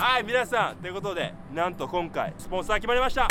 [0.00, 0.76] はい皆さん。
[0.76, 3.24] ということでなんと今回スポンサー決まりました。
[3.24, 3.28] あ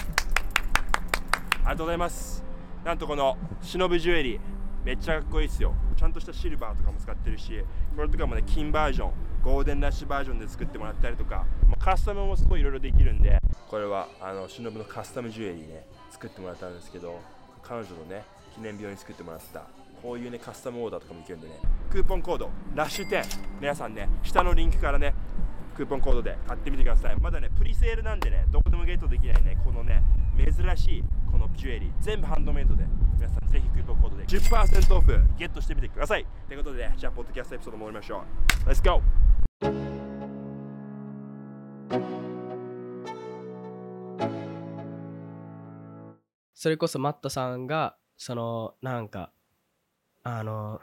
[1.61, 2.43] りがとうございます。
[2.85, 4.39] なんとこの忍ジュエリー
[4.86, 5.74] めっちゃかっこいいですよ。
[5.97, 9.12] ちゃんとしたシルバーとかも使ってるしこれとかもね金バージョン
[9.44, 11.47] ゴールデンラッシュバージョンで作ってもらったりとか
[11.79, 17.20] カスタムもすごいいろいろできるんでこれはあの忍のカスタムジュエリーね作ってもらったんですけど
[17.63, 18.23] 彼女のね
[18.54, 19.63] 記念病に作ってもらった
[20.04, 21.55] こういうねカスタムオーダーとかもいけるんでね
[21.90, 23.26] クーポンコードラッシュ10
[23.59, 25.13] 皆さんね下のリンクからね
[25.80, 27.16] クーポンコードで買ってみてください。
[27.21, 30.03] まだねプリセールなんでねどこでもゲットできないねこのね
[30.37, 31.91] 珍しいこのジュエリー。
[32.01, 32.83] 全部ハンドメイドで。
[33.15, 35.21] 皆さんぜひクーポンコードで10%オフ。
[35.37, 36.25] ゲットしてみてください。
[36.49, 38.25] ということでじゃあポッドキャストエピソード戻りましょ
[38.65, 38.70] う。
[38.70, 39.01] Let's go!
[46.53, 49.31] それこそマットさんがそのなんか
[50.23, 50.81] あの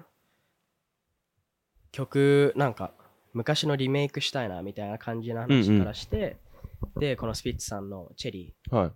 [1.92, 2.92] 曲なんか
[3.36, 6.38] 昔のリメイクしたいなみたいな感じの話からして、
[6.98, 8.92] でこのスピッツさんの「チェリーはい。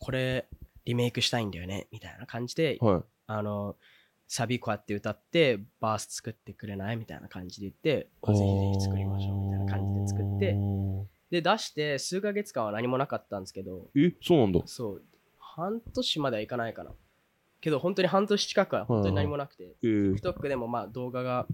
[0.00, 0.48] これ
[0.84, 3.02] リメイクしたいんだよねみたいな感じで、はい。
[3.28, 3.76] あの
[4.26, 10.56] サビこうやって歌ってバース作ってくれないみたいな感じで言ってあぜひぜひ作りましょうみたいな感じで作って
[11.30, 14.60] で出して数ヶ月間は何もなかったんですけどえそうなんだ。
[14.66, 15.02] そう。
[15.38, 16.90] 半年まではいかないかな。
[17.60, 21.46] けど本当に半年近くは本当に何もなくて、えー、TikTok でもまあ動画が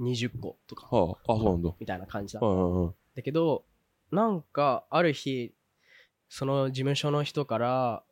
[0.00, 0.86] 20個とか。
[0.94, 1.74] はああそうなんだ。
[1.78, 3.64] みたいな感じだはいはいはいだけど
[4.10, 5.54] なんかある日
[6.28, 8.02] その事務所の人から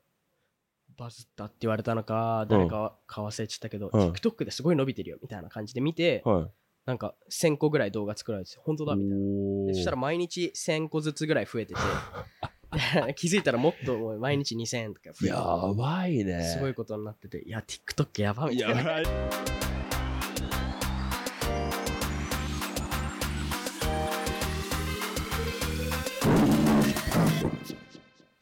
[0.96, 4.10] バズったって言われたのか誰かか忘れちゃったけど、うん。
[4.10, 6.50] TikTok ですごい伸びてるよみたいな感じで見て、はい。
[6.86, 9.74] なんか1000個ぐらい動画作られてて本当だみたいな。
[9.74, 11.80] そしたら毎日1000個ずつぐらい増えてて
[13.06, 16.42] で 気づいたらもっと毎日2000とか増えててやばいね。
[16.42, 18.80] すごいことになってていや TikTok やばみたいな。
[18.80, 19.73] やばい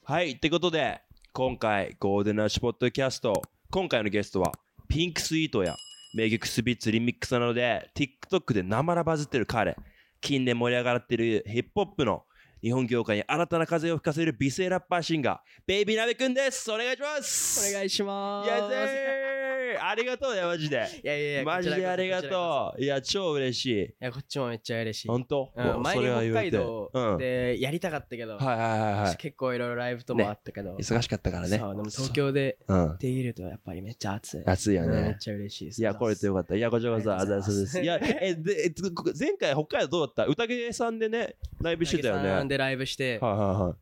[0.05, 1.01] はいってことで
[1.33, 4.51] 今回ゴールデンラッシュポッドキャスト今回のゲストは
[4.89, 5.77] ピンクスイートや
[6.13, 9.77] 名曲スビッツリミックスなどで TikTok で生らバズってる彼
[10.21, 12.25] 近年盛り上がってるヒップホップの
[12.63, 16.71] 日本業界に新たな風を吹かせる美声ラッパーシンガーベイビーナベくんです。
[16.71, 17.69] お願いします。
[17.69, 20.77] お願いしまイエすありがとうねマジで。
[21.03, 22.81] いやいやいやマジでありがとう。
[22.81, 23.87] いや超嬉しい。
[23.87, 25.09] そいやこっちもめっちゃ嬉しい。
[25.09, 28.59] 本当、うん、前に北海道でやりたかったけど、はいはい
[29.07, 31.59] はい結構いろいろライブともあったけど、忙しかったからね。
[31.59, 32.97] そうでも東京でうん。
[33.01, 34.43] できるとやっぱりめっちゃ暑い。
[34.47, 35.81] 暑いようんめっねちゃ嬉しいです。
[35.81, 36.55] いやこれてよかった。
[36.55, 37.81] いやこちらこそあざそうです。
[37.81, 38.73] いやえで
[39.19, 40.31] 前回北海道どうだった？
[40.31, 42.31] 宴さんでねライブしてたよね。
[42.31, 43.79] はいでライブして、はいはい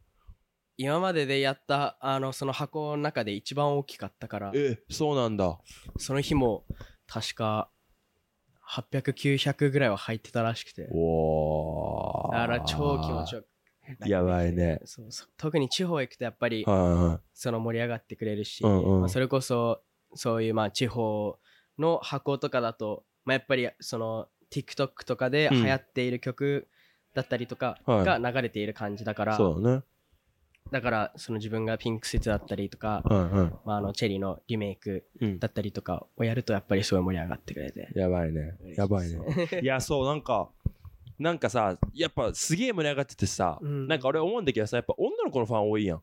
[0.82, 5.58] 今まででやったあのその箱の中で一番大きかったから、えそうなんだ。
[5.98, 6.64] その日も
[7.06, 7.68] 確か
[8.66, 12.32] 800、900ぐらいは入ってたらしくて、おー。
[12.32, 14.08] だから超気持ちよく。
[14.08, 14.80] やばいね。
[14.86, 15.28] そうそう。
[15.36, 17.18] 特に地方行くとやっぱりはいはいはい。
[17.34, 19.82] その盛り上がってくれるし、うんうんまあ、それこそ
[20.14, 21.38] そういうまあ地方
[21.78, 26.68] の箱とかだと、まあ、やっぱりその TikTok とかで流行っている曲
[27.14, 28.04] だったりとかはい。
[28.04, 29.82] が流れている感じだから、そうだね。
[30.70, 35.38] だからその自分がピンクスイーツだったりとか、はいはいまあ、あのチェリーのリメイクうん。
[35.38, 37.88] だったりとかをやるとやっぱりすごい盛り上がってくれて。
[37.94, 38.56] やばいね。
[38.76, 39.18] やばいね。
[39.62, 40.50] いやそうなんか
[41.18, 43.88] なんかさやっぱすげえ盛り上がっててさ、うん。
[43.88, 46.02] なんか俺思うんだけどさやっぱ女の子のファン多いやん。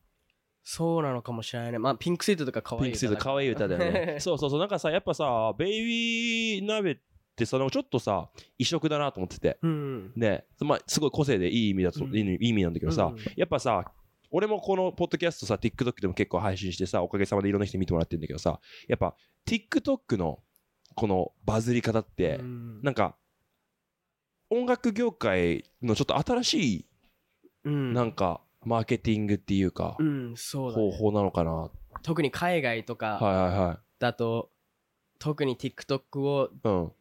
[0.62, 1.78] そうなのかもしれないね。
[1.78, 4.18] まあピンクスイートとか可愛いピンクスイート可愛い歌だよね。
[4.20, 4.60] そうそうそう。
[4.60, 6.98] なんかさやっぱさベイビー鍋っ
[7.38, 8.28] てさちょっとさ
[8.58, 9.58] 異色だなと思ってて。
[9.62, 10.12] うん。
[10.16, 12.14] ねまあすごい個性でいい意味だと、うん。
[12.14, 13.84] いい意味なんだけどさ、うんやっぱさ
[14.30, 19.14] 俺もこのポッドキャストさ TikTok でも結構配信してさおかげさまでいろんな人に見てもらってるんだけどさやっぱ
[19.46, 20.40] TikTok の
[20.94, 22.82] このバズり方って、うん。
[22.82, 23.16] なんか
[24.50, 26.86] 音楽業界のちょっと新しい
[27.64, 27.92] うん。
[27.92, 30.90] なんかマーケティングっていうか、うん、そうだ、ね。
[30.90, 31.52] 方法なのかな。
[31.52, 31.70] は
[32.02, 33.78] 特に海外といかはいはい。
[33.98, 34.50] だと、
[35.18, 36.92] 特に TikTok をうん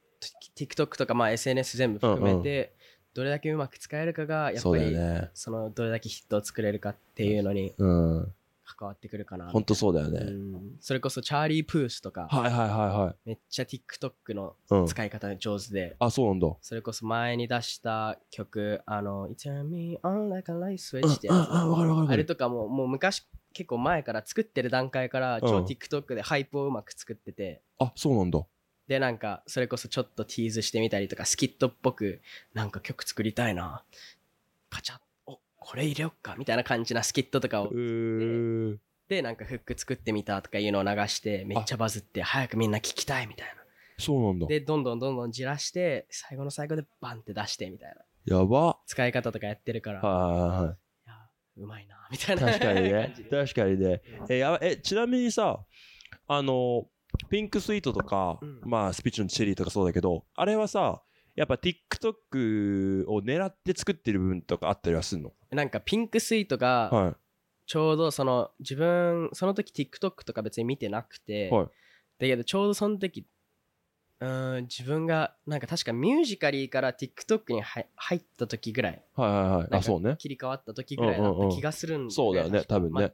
[0.55, 2.73] TikTok とかまあ SNS 全部含めて、
[3.13, 4.95] どれだけうまく使えるかがやっぱり
[5.33, 8.33] そのどれだけヒットを作れるかっていうのにうん。
[8.67, 9.49] 関わってくるかな。
[9.49, 10.75] ほんとそうだよね、うん。
[10.81, 16.47] それこそチャーリー・プースとか、はいはいはめっちゃ TikTok の使い方が上手で、あそうなんだ。
[16.61, 25.63] それこそ前に出した曲、あの、It's Me On Like a Light うん Switch ってあれとかももう昔結構前から作ってる段階から超うん。
[25.63, 28.45] TikTok でハイプをうまく作ってて、あそうなんだ
[28.87, 32.21] でなんかそれこそちょっとティーズしてみたりとかスキットっぽく
[32.53, 33.83] なんか曲作りたいな。
[34.69, 34.99] カチャッ。
[35.25, 37.69] おこれ入れよっかみたいな感じなスキットとかを。
[39.09, 43.53] でなんかフック作ってみたとかいうのを流してめっちゃバズって早くみんな聞きたいみたいな。
[43.99, 44.47] そうなんだ。
[44.47, 47.95] でどんどんどんどんじらして最後の最後でバンって出してみたい
[48.25, 48.37] な。
[48.37, 48.79] やば。
[48.85, 51.07] 使い方とかやってるから、いはいはいはい。
[51.07, 51.13] や
[51.57, 52.45] うまいなみたいな。
[52.45, 53.15] 確かにね。
[53.29, 54.01] 確かにね。
[54.29, 55.59] えやばえちなみにさ
[56.27, 56.87] あの
[57.29, 58.61] ピンクスイートとか、うん。
[58.63, 61.01] まあスピッチのチェリーとかそうだけどあれはさ
[61.35, 65.33] やっぱ TikTok を狙って作ってる部分とかあったりはするの？
[65.51, 67.17] なんかピンクスイートがは
[67.65, 71.65] ちょうどその自分その時 TikTok とか別に見てなくて、はい。
[72.19, 73.27] だけどちょうどその時
[74.19, 78.93] うーん自分がなんか確かミュージカリーから TikTok に入入った時ぐらい。
[78.93, 79.67] いはいはいはい。
[79.71, 80.15] あそうね。
[80.17, 83.11] 切り替わった時ぐらいだった気がするんそうだよね多分ね、まあ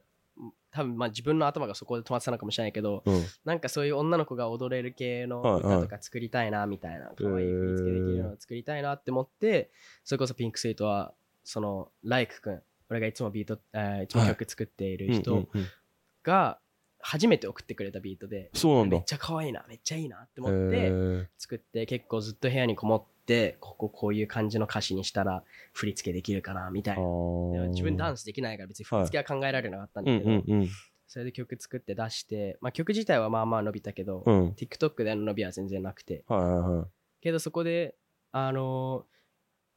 [0.72, 3.22] 多分まあ自分の頭がそこで止まってたのかもしれないけどうん。
[3.44, 5.76] なんかそういう女の子が踊れる系のはいはい。
[5.78, 9.70] 歌とか作りたいなみたいな可愛い振り付けできるのを作りたいなって思って
[10.04, 11.12] それこそピンクスイートは
[11.44, 12.60] そのライク君
[12.90, 15.48] 俺がいつもビート、えーいつも曲作っているうん人
[16.22, 16.58] が
[17.00, 18.96] 初めて送ってくれたビートでそうなんだ。
[18.96, 21.26] めっちゃ可愛いなめっちゃいいなってへ思ってー。
[21.38, 23.13] 作って結構ずっと部屋にこもって
[23.60, 25.42] こここういう感じの歌詞にしたら
[25.72, 30.68] 振り付けできるかなみたいあな自分ダンスできないから別に振り付けは考えられなかったんだうんけど、うんうん
[31.06, 34.48] それで曲作って出して、まあ、曲自体はまあまあ伸びたけど、うん。
[34.56, 36.24] TikTok での伸びは全然なくて。
[36.26, 36.86] はいはい
[37.20, 37.94] けどそこで
[38.32, 39.14] あのー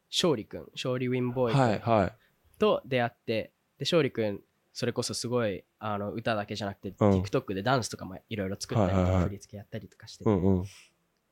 [0.10, 2.14] 勝利くん勝利ウィンボーイはい君はい。
[2.58, 4.40] と出会ってで勝利くん
[4.74, 7.22] それこそすごいあの歌だけじゃなくて、うん。
[7.22, 9.24] TikTok でダンスとかもいろいろ作ったりとか、はいはいはい。
[9.26, 10.66] 振り付けやったりとかして、うんうん。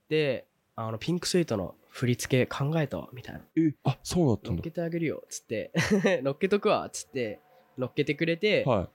[0.10, 0.46] で
[0.76, 3.42] あのピンクスイートの振り付け考えたわみたいな。
[3.56, 5.72] えあそうだった乗っけてあげるよっつって。
[6.24, 7.40] 乗っけとくわっつって。
[7.78, 8.90] 乗っけてくれて、は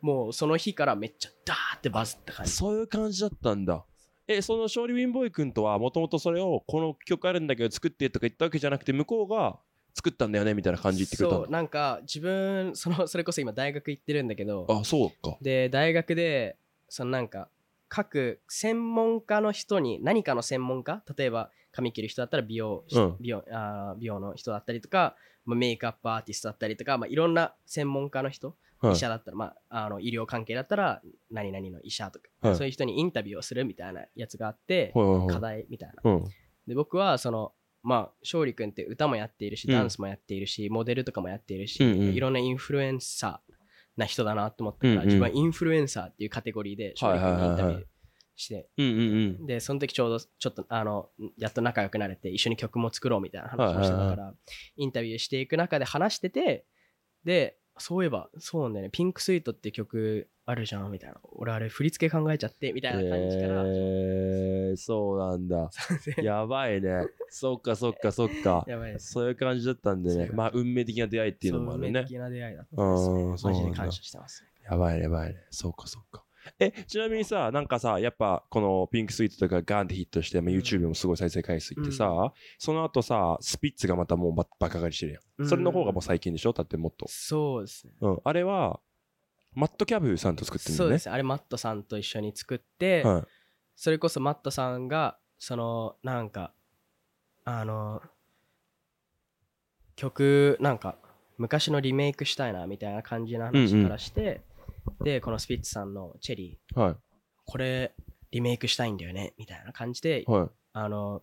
[0.00, 2.50] もうその日からめっちゃダーってバズった感じ。
[2.50, 3.84] いそういう感じだったんだ。
[4.26, 9.56] えその勝利ウィンボーイ君とはもともとそれをこの曲あるんだけど作ってとか言ったわけじゃなくて向こうが
[9.94, 14.66] 作ったんだよねみたいな感じ言ってくれたそうなんか自分そのそれこそ今大学行ってるんだけど。
[14.68, 15.38] あそうか。
[15.40, 16.56] で大学で
[16.88, 17.48] そのなんか
[17.88, 21.02] 各専門家の人に何かの専門家？
[21.16, 23.16] 例えば髪切る人だったら美容,し、うん。
[23.20, 28.92] 美容あー美容の人だったりとか、まあ、メイクアップアーティストだったりとか、まあ、いろんな専門家の人、はい。
[28.94, 32.56] 医者だったら、まあ、あの医療関係だったら何々の医者とか、はい。
[32.56, 35.28] そういう人にインタビューをするみたいなやつがあって、はいはいはい。
[35.28, 36.10] 課題みたいな。
[36.10, 36.24] うん。
[36.66, 37.52] で僕はその
[37.82, 39.74] まあ勝利君って歌もやっているしうん。
[39.74, 42.14] ダンスもやっているし、モデルとかもやっているし、うんうん。
[42.14, 43.52] いろんなインフルエンサー
[43.96, 45.04] な人だなと思ったから、うんうん。
[45.06, 47.84] 自分はインフルエンサーっていうカテゴリーで勝利君にインタビュー
[48.40, 49.46] して、うんうんうん。
[49.46, 54.34] でその時ちょうどちょっとあのやっと仲良くなれて一緒に曲も作ろうみたいな話をしてたから、
[54.76, 56.64] インタビューしていく中で話してて
[57.24, 58.90] でそういえばそうなんだよね。
[58.90, 61.16] ピンクスイートって曲あるじゃんみたいな。
[61.32, 65.70] 俺あれ振り付け考えちゃってみたいな感じから、えー、そうなんだ。
[66.22, 67.06] やばいね。
[67.30, 68.64] そっかそっかそっか。
[68.66, 70.30] やばいそういう感じだったんでね。
[70.34, 71.88] まあ運命的な出会いっていうのもあるね。
[71.88, 72.94] 運命的な出会いだったん
[73.32, 74.50] ですねマジで感謝してますね。
[74.70, 75.36] やばいねやばいね。
[75.50, 76.24] そうかそうか
[76.58, 80.58] えちなみにさなんかさやっぱこのピンクスイートとかガンってヒットして、まあ、うん。
[80.58, 85.48] YouTube もすごい再生回数いってさ、うその後さスピッツがまたもうババカ狩りしてるやん、うん。
[85.48, 86.52] それの方がもう最近でしょ？
[86.52, 87.92] だってもっと、そうですね。
[88.00, 88.80] うん、あれは
[89.54, 90.92] マットキャブさんと作ってるんだよね。
[90.92, 91.10] そうです。
[91.10, 93.24] あれマットさんと一緒に作って、はい。
[93.76, 96.52] それこそマットさんがそのなんか
[97.44, 98.02] あの
[99.96, 100.96] 曲なんか
[101.38, 104.42] 昔のリメイクしたいなみたいな感じの話からして、
[105.02, 106.96] でこのスピッツさんの「チェリーはい。
[107.44, 107.94] これ
[108.30, 110.48] リメイクしたいんだよねみたいな感じで、はい。
[110.72, 111.22] あの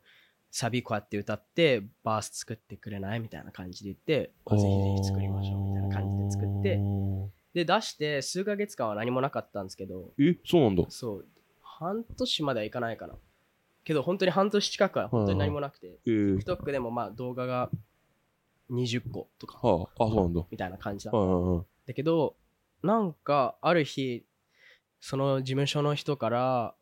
[0.52, 3.20] サビこうやって歌ってバース作ってくれない？
[3.20, 6.80] みたいな感じで言ってあぜひぜひ作りましょうみたいな感じで作って
[7.54, 10.84] で出して数ヶ月間は何もなかったんですけどえそうなんだ。
[10.90, 11.26] そう。
[11.62, 13.16] 半年まではいかないかな。
[13.84, 17.70] けど本当に半年近くは本当に何もなくて、えー、TikTok でもまあ動画が
[18.72, 20.46] 20個とかはああそうなんだ。
[20.52, 21.66] みたいな感じだはいはいはい。
[21.88, 22.36] だけど
[22.84, 24.26] なんかある日
[25.00, 26.76] その事務所の人から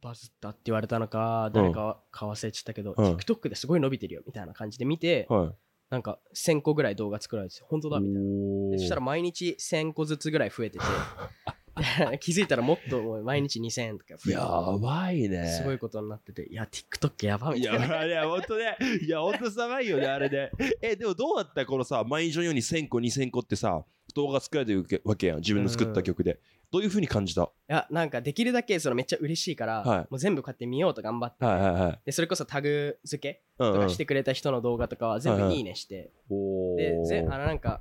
[0.00, 3.14] バズったって言われたのか誰かか忘れちゃったけど、うん。
[3.16, 5.50] TikTok ですごい伸びてるよみたいな感じで見て、はい。
[5.90, 8.20] なんか1000個ぐらい動画作られてて本当だみたいな。
[8.20, 8.70] おー。
[8.72, 10.84] でそしたら毎日1000個ずつぐらい増えてて
[12.20, 15.46] 気づいたらもっともう毎日2000とか増えててやばいね。
[15.46, 17.88] すごいことになってていや TikTok やばみいや、たいな。
[17.88, 18.76] まあね、ほんとね。
[19.02, 20.50] いや、ほんとやばいよね、あれね。
[20.82, 23.84] え、でもどうだったこのさ、毎日のように1000個、2000個ってさ、
[24.14, 25.36] 動画作られてるわけやん。
[25.38, 26.40] 自分の作った曲で。
[26.70, 27.40] どういう風に感じた？
[27.42, 32.00] はいやなんかできるだけそのめっちゃ嬉しいから、はいもう全部こうやって見ようと頑張って、はいはい。
[32.04, 37.80] でそれこそタグ付けとかしてくれた人の動画とかは全はいはい部いいねして、おでぜーあのなんか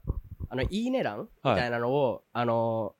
[0.49, 2.95] あのいいね欄みたいなのを、あの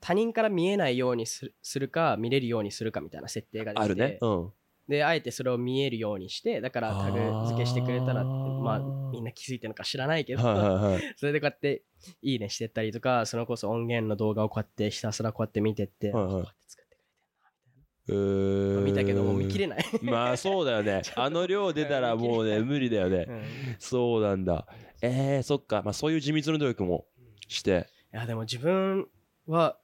[0.00, 4.18] 他人から見えないようにするするか見れるようにするかみたいな設定ができてあるね。
[4.20, 4.50] うん。
[4.88, 8.80] であえてそれを見えるようにしてだからタグ付けしてくれたらまあ
[9.10, 10.42] みんな気づいてるのか知らないけど。
[11.16, 11.82] それでこうやって
[12.22, 16.32] いいねしてったりとかそのこそ音源の動画をこうやってひたすらこうやって見てって、はいはい。
[16.32, 18.20] こうやって作ってくれてんなみたいな。
[18.20, 18.80] うー。
[18.80, 21.02] ん見たけどもう見切れない、 まあそうだよね。
[21.16, 23.26] あの量出たらもうね無理だよね。
[23.28, 23.38] うん。
[23.38, 23.42] い
[23.78, 24.66] そうなんだ。
[25.02, 25.82] えー、そっか。
[25.82, 27.06] まあそういう地道な努力も
[27.48, 27.86] して。
[28.12, 29.08] やでも自分
[29.46, 29.78] は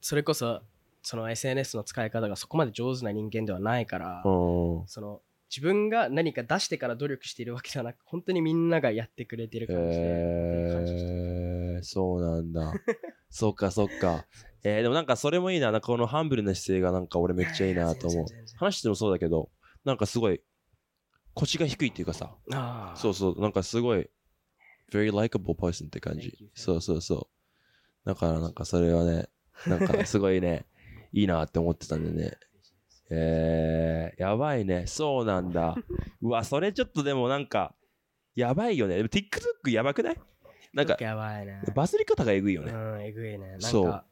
[0.00, 0.62] それこそ
[1.02, 4.88] その SNS の使い方がそこまで上手な人間ではないから、うん。
[4.88, 12.72] その自分が何か出してから努力しているわけではなく本当にみんながやってくれてる感じで、えー、そうなんだ。
[13.30, 14.26] そっかそっか。
[14.62, 15.72] えー、でもなんかそれもいいな。
[15.72, 18.26] なんかこのハンブルな姿勢がなんか俺めっちゃいいなと思う。
[18.56, 19.50] 話してもそうだけど
[19.84, 20.42] なんかすごい
[21.34, 22.36] 腰が低いっていうかさ。
[22.96, 24.10] そうそうなんかすごい
[24.92, 27.28] very likable person って感じ.そうそうそ
[28.04, 28.06] う。
[28.06, 29.28] だからなんかそれはね
[29.66, 30.66] なんかすごいね
[31.12, 32.36] いいなって思ってたんでね
[33.10, 34.86] えー、やばいね。
[34.86, 35.74] そうなんだ。
[36.22, 37.74] うわそれちょっとでもなんか
[38.34, 38.96] やばいよね。
[38.96, 40.16] でも TikTok やばくない？
[40.74, 42.72] なんかやばいねバズり方がえぐいよね。
[42.72, 43.52] うんえぐいね。
[43.52, 43.84] なんそう。
[43.84, 44.04] か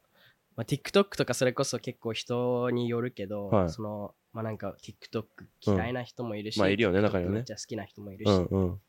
[0.57, 3.71] まあ、TikTok とかそれこそ結構人によるけど、はい。
[3.71, 5.25] そのまあなんか TikTok
[5.61, 7.35] 嫌いな人もいるし、まあいるよね中にはね。
[7.37, 8.81] めっちゃ好きな人もいるし、うんうん。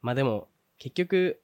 [0.00, 1.42] まあでも結局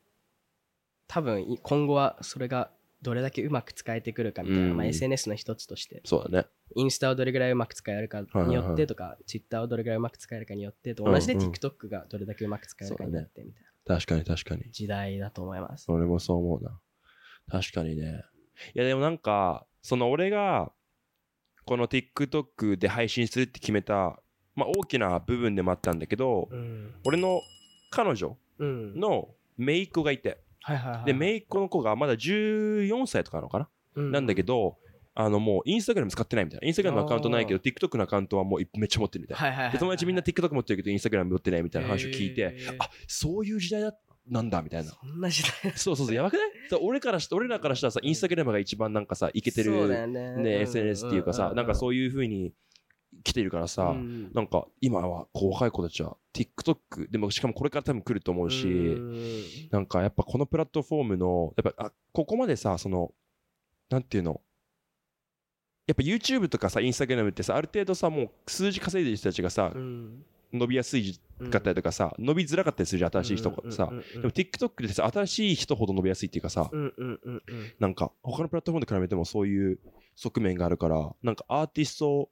[1.07, 2.71] 多分い今後はそれが
[3.03, 15.91] どれだけうまく使えてくるかみたいな、うんまあ、SNS の一つとしてそうだねインスタをどれぐらいうまく使えるかによってとか、Twitter をどれぐらいうまく使えるかによってと同じで TikTok がどれだけうまく使えるかによってみたいな確かに確かに時代だと思います。
[15.91, 16.79] 俺もそう思うな。
[17.51, 18.23] 確かにね。
[18.75, 20.73] いやでもなんか、その俺が、
[21.65, 24.21] この TikTok で配信するって決めた、
[24.55, 26.95] まあ大きな部分でもあったんだけど、うん。
[27.05, 27.41] 俺の
[27.91, 28.99] 彼女うん。
[28.99, 31.05] の姪っ子がいて、はいはいはい。
[31.05, 34.77] で、姪っ子の子がまだ14歳とかなのかな、うんなんだけど、
[35.15, 36.67] あのもうインスタグラム使ってないみたいな。
[36.67, 39.47] インスタグラムのアカウントないけど、TikTok のアカウントはもうめっちゃ持ってるみたいな。
[39.47, 39.73] はいはいはい。
[39.73, 43.95] で友達みんな TikTok 持ってるけど、インスタグラム持ってないみたいな話を聞いて、あそういう時代だ
[44.29, 44.91] なんだみたいな。
[44.93, 46.51] そんな時代そうそうそう、やばくない？
[46.81, 52.53] 俺からし俺らからしたらさ、インスタグラムが一番なんかさ、いけてる、よねね、SNS っていうかさ、なんかうそういう風に
[53.23, 59.25] 来てるからさ、んなんか今はこう若い子たちは TikTok、でもしかもこれから多分来ると思うし、うん。
[59.71, 63.13] なんかやっぱこのプラットフォームの、やっぱあここまでさ、その、
[63.91, 64.41] なんていうの、
[65.87, 70.25] やっぱ YouTube とかさ、Instagram ってさ、ある程度さ、もう数字稼いでる人たちがさう、ん。
[70.53, 71.19] 伸びやすい
[71.51, 73.91] かったりとかさ、伸びづらかったりするじゃん、新しい人がさ。
[74.15, 76.71] でも TikTok でさ、新しい人ほど伸びやすいっていうかさ、
[77.81, 79.79] なんか他のプラットフォームと比べてもそういう
[80.15, 82.29] 側面があるから、なんかアーティスト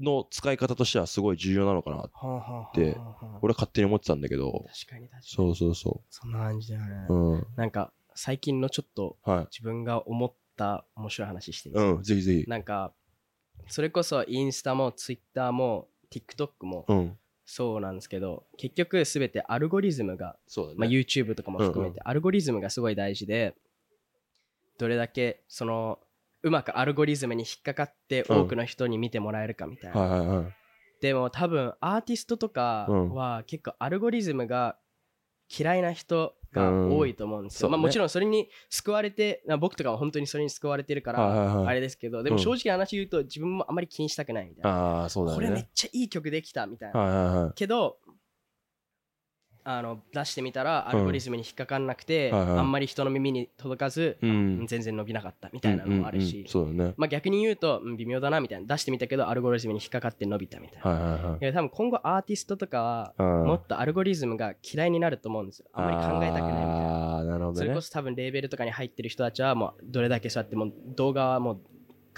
[0.00, 1.96] の使い方としてはすごい重要なのかな。
[1.96, 7.14] はあはあはあではあはあ俺は勝手に思ってたんだけど、確かに確かにそうそうそそんな感じだよね、う。
[7.14, 7.46] うん。
[7.56, 9.46] なんか最近のちょっとはい。
[9.50, 12.44] 自分が思った面白い話していいうん、ぜひぜひ。
[12.48, 12.92] なんか
[13.66, 17.18] それこそインスタもツイッターも TikTok もうん。
[17.50, 20.76] そうなんですけど結局すべてアルゴリズムが、そうだね。
[20.80, 23.54] まあ、YouTube とかも含めうんてアルゴリズムがすごい大事で
[24.76, 25.98] どれだけその
[26.42, 30.46] うまくアルゴリズムに引っかかってうん多くの人に見てもらえるかみたいな、はいはいはい。
[31.00, 34.76] でも多分アーティストとかは結構アルゴリズムが
[35.48, 37.68] 嫌いな人が多いと思うんですよ。
[37.68, 44.70] うんまあもちろんそれに救われて、な僕とかは本当にそれに救われてるかはいはいはいらあれですけど、でも正直な話言うと自分もあんまり気にしたくないみたいな。
[44.70, 45.68] ああ、そうだこれめっね。
[45.74, 47.00] ちゃいい曲できたみたいな。
[47.00, 47.52] はいはいはい。
[47.54, 47.98] けど、
[49.70, 54.66] あの出してみたらアルゴリズムに引っかかんなくて、はいはいあんまり人の耳に届かず、うん。
[54.66, 56.94] 全然伸びなかったみたいなのもあるし、うんうんうんそうだね。
[56.96, 58.66] まあ逆に言うと、うん微妙だなみたいな。
[58.66, 60.90] 出してみたけどアルゴリズムに引っかかって伸びたみたいな。
[60.90, 63.46] はいはいはいいや多分今後アーティストとかはうん。
[63.46, 65.66] もっとアルゴリズムが嫌いになると思うんですよ。
[65.74, 67.48] あんまり考えたくないみたいな。
[67.50, 67.80] ねそれこ。
[67.82, 71.60] そ多分レーベルとかに入ってる人たちはもうどれだけそうやってもう動画はもう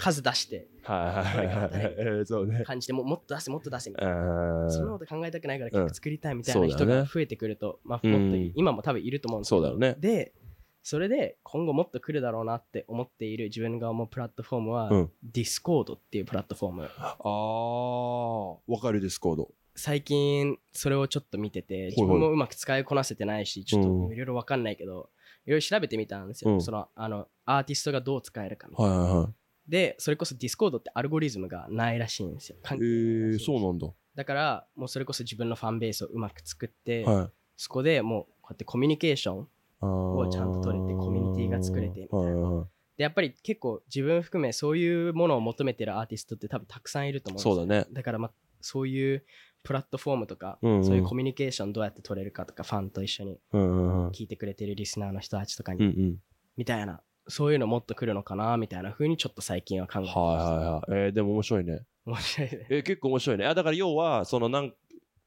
[0.01, 2.63] 数出してはいはいはい。
[2.65, 4.63] 感じてもうもっと出せもっと出せみたいな。
[4.63, 9.95] うんそんなこと考えたくないから曲作りたいみたいな人が増えてくると、まあうんもっと今も多分いると思うんですけど、そうだよね。
[9.99, 10.33] で、
[10.81, 15.11] それで今後もっと来るだろうなって思っている自分が思うプラットフォームは、うん。
[15.23, 16.89] ディスコードっていうプラットフォーム。
[16.97, 19.51] ああ、わかるディスコード。
[19.75, 25.09] 最近それをちょっと見ててい自分もうまく使いこなせてないしちょっうんといろいろわかんないけど
[25.45, 26.61] いろいろ調べてみたんですよ、うん。
[26.61, 29.33] そのあのアーティストがどう使えるかみたいな、はいはいはい。
[29.71, 33.87] でそれこそディスコードってアルゴリズムがないらしいんですよえ関係ないらしいんー、ですよそうなんだ。
[34.15, 37.29] だからもうそれこそ自分のファンベースをうまく作って、はい。
[37.55, 39.47] そこでもうこうやってコミュニケーション
[39.81, 42.65] をちゃんと取れてコミュニティが作れてみたいなはいはいはい
[42.97, 47.87] でやっぱり結構自分含めそういうものを求めてるアーティストって多分たくさんいると思うんですよそうだね。
[47.93, 49.23] だからまあそういう
[49.63, 54.09] プラットフォームとか、うんうんそういうコミュニケーションどうやって取れるかとかファンと一緒にうんうんうん。
[54.09, 56.15] 聞いてくれてるリスナーの人たちとかに、うんうん。
[56.57, 61.05] みたいなそういうのもっと来るのかなみたいな風にちょっと最近は考えてはいます、はいはい。
[61.05, 61.81] えー、でも面白いね。
[62.05, 63.45] 面白いねえー、結構面白いね。
[63.45, 64.73] あだから要は、そのなん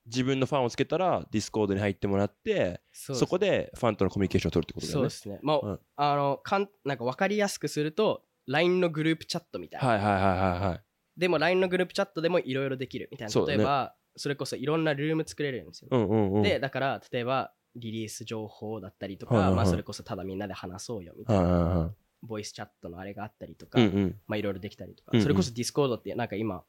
[0.06, 5.00] 自分のファンをつけたら、ディスコードに入ってもらって、そこでファンとのコミュニケーションを取るってことだよね。
[5.02, 10.80] そうですねまあ、うんあのかんなんか分かりやすくすると LINE のグループチャットみたいな、はいはいはいはいはい。
[11.16, 13.46] でも LINE のグループチャットでもいろいろできるみたいな。
[13.46, 15.88] 例えば、それこそいろんなルーム作れるんですよ。
[15.90, 16.42] うんうんうん。
[16.42, 21.90] で、だから、例えば、リリース情報だったりとか、はいはいはいまあ、それこそただみんなで話そうよみたいはいな、はいはい。
[22.23, 24.16] ボイスチャットのあれがあったりとか、うんうん。
[24.26, 26.64] まあ、いろいろできたりとか、うんうんそれこそディスコードって、なんか今、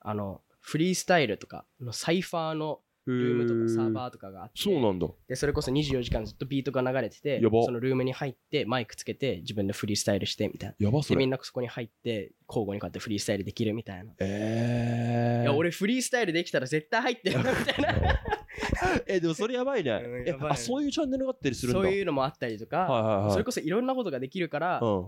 [0.00, 5.08] あの、フリースタイルとかのサイファーのルームとかサーバーとかがあって、そうなんだ。
[5.28, 10.76] で、それこそ24時間ずっとビートが流れてて、そのルームに入って、マイクつけて、自分でフリースタイルしてみたいな。
[10.78, 11.24] やばそれ。
[11.24, 14.12] んなそこに入って、交互にこうやってフリースタイルできるみたいな。
[14.20, 15.42] えー。
[15.42, 18.20] いや、俺フリースタイルできたら絶対入ってるなみたいな。
[19.06, 19.90] え、でもそれやばいね
[20.26, 21.80] やばいあ、そういうチャンネルがあったりするんだ。
[21.80, 23.30] そういうのもあったりとか、はいはいはい。
[23.32, 25.06] それこそいろんなことができるから、うん。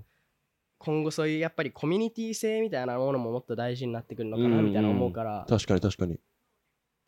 [0.78, 6.18] 今後そういうやっぱりコミュニティ性みたいなものももっと大事になってくるのかうんうなんみたいな思うから、確かに確かに。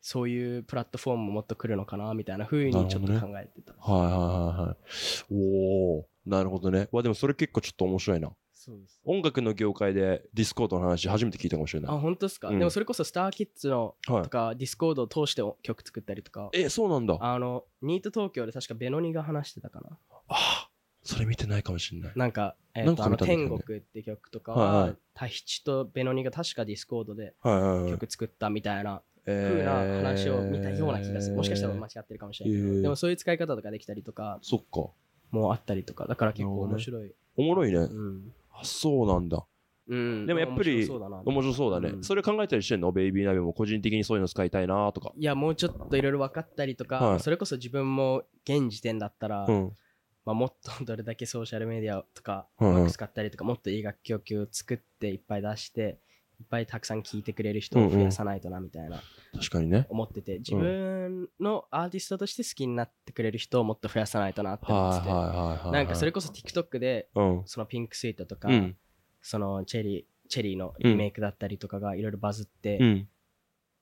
[0.05, 3.73] そういうプラットフォームももっと来るのかなみたいな風にちょっと考えてた。
[3.79, 5.33] はいはいはいはい。
[5.33, 6.89] おおなるほどね。
[6.91, 8.29] わ、でもそれ結構ちょっと面白いな。
[8.51, 9.01] そうです。
[9.05, 11.99] 音楽の業界でディスコードの話初めて聞いたかもしれあ、ない。
[12.01, 14.29] 本当ですか、うんでもそれこそ STARKIDS のはいと。
[14.29, 17.13] かディスコードを通して曲作ったりとか、え、そうなんだ。
[17.21, 19.97] ああの、ニート東京で確かベノニが話してたかな。
[20.27, 20.69] あ、
[21.01, 22.11] それ見てないかもしれない。
[22.15, 27.91] なんか、えっ、なんかと、ね天国って曲とかはいは、はいタヒチとベノニが確かディスコードではいはいはい。
[27.91, 31.35] 曲作ったみたいなえ風な話を見たような気がする。
[31.35, 34.89] もしかしたら間違えってるかもしれないけど、えーでもそういう使い方とかできたりとかそっか。
[35.31, 37.11] もあったりとか、だから結構面白い。
[37.37, 37.77] おもろいね。
[37.79, 38.31] うん。
[38.51, 39.43] あ、そうなんだ。
[39.87, 40.25] うん。
[40.25, 41.89] でもやっぱり面白そうだね。
[41.89, 42.91] うんそれ考えたりしてんの？
[42.91, 45.11] BBY NABE も個人的にそういうの使いたいなとか。
[45.17, 49.71] いや、もうちょっといろいろ分かったりとか、はいそれこそ自分も現時点だったら、うん。
[50.25, 55.99] まあ、もっとどれだけソーシャルメディアとかうまく使ったりとか、もっといい楽曲を作っていっぱい出して、
[56.39, 59.01] いっぱいたくさん聴いてくれる人を増やさないとなみたいな
[59.33, 59.87] 確かにね。
[59.89, 65.71] 思ってて、自分のアーティストとして好きになってくれる人をもっと増やさないとなって思ってて。
[65.71, 67.43] なんかそれこそ TikTok でうん。
[67.45, 68.77] そのピンクスイートとか、うん。
[69.21, 73.07] そのチェリー、チェリーのリメイクだったりとかがいろいろバズってうん。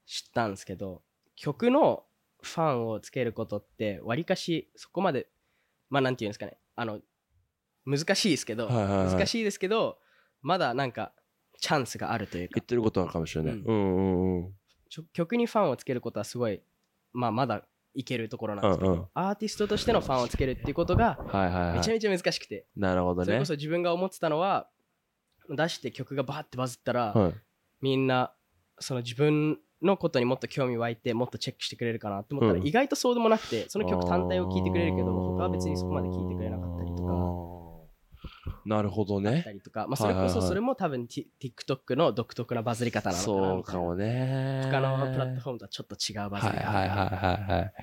[0.05, 1.01] 知ったんですけど、
[1.35, 2.05] 曲の
[2.41, 5.27] ファンをつけることって、わりかしそこまで、
[5.89, 7.01] まあなんていうんですかね、あの、
[7.85, 9.99] 難しいですけど、難しいですけど、
[10.41, 11.13] まだなんか
[11.61, 13.53] チャンスがあるというか言っ、てることはあるかもしれない。
[13.53, 14.53] うんうんうんうん。
[15.13, 16.61] 曲にファンをつけることはすごい、
[17.13, 21.17] まあまだいけるところなんですけど、うんうんアーティストとしてのファンをつけるっていうことが。
[21.73, 23.45] めちゃめちゃ難しくて、なるほどねそれこ。
[23.45, 24.67] そ自分が思ってたのは、
[25.49, 27.33] 出して曲がバーってバズったら、はい。
[27.81, 28.33] みんな
[28.79, 37.60] その自分のことにもっと興味湧いてもっとチェックしてくれるかなって思ったら、うん意外とそうでもなくてその曲単体を聴いてくれるけど他は別にそこまで聴いてくれなかったりとかか。
[38.65, 39.45] なるほどあったね。
[39.53, 44.63] りとか、まあ、それこそそれも多分 TikTok の独特なバズり方なのかなそうかもね。
[44.71, 47.47] 他のプラットフォームとはちょっと違うバズはいり方はいはいはいはい。
[47.47, 47.73] だか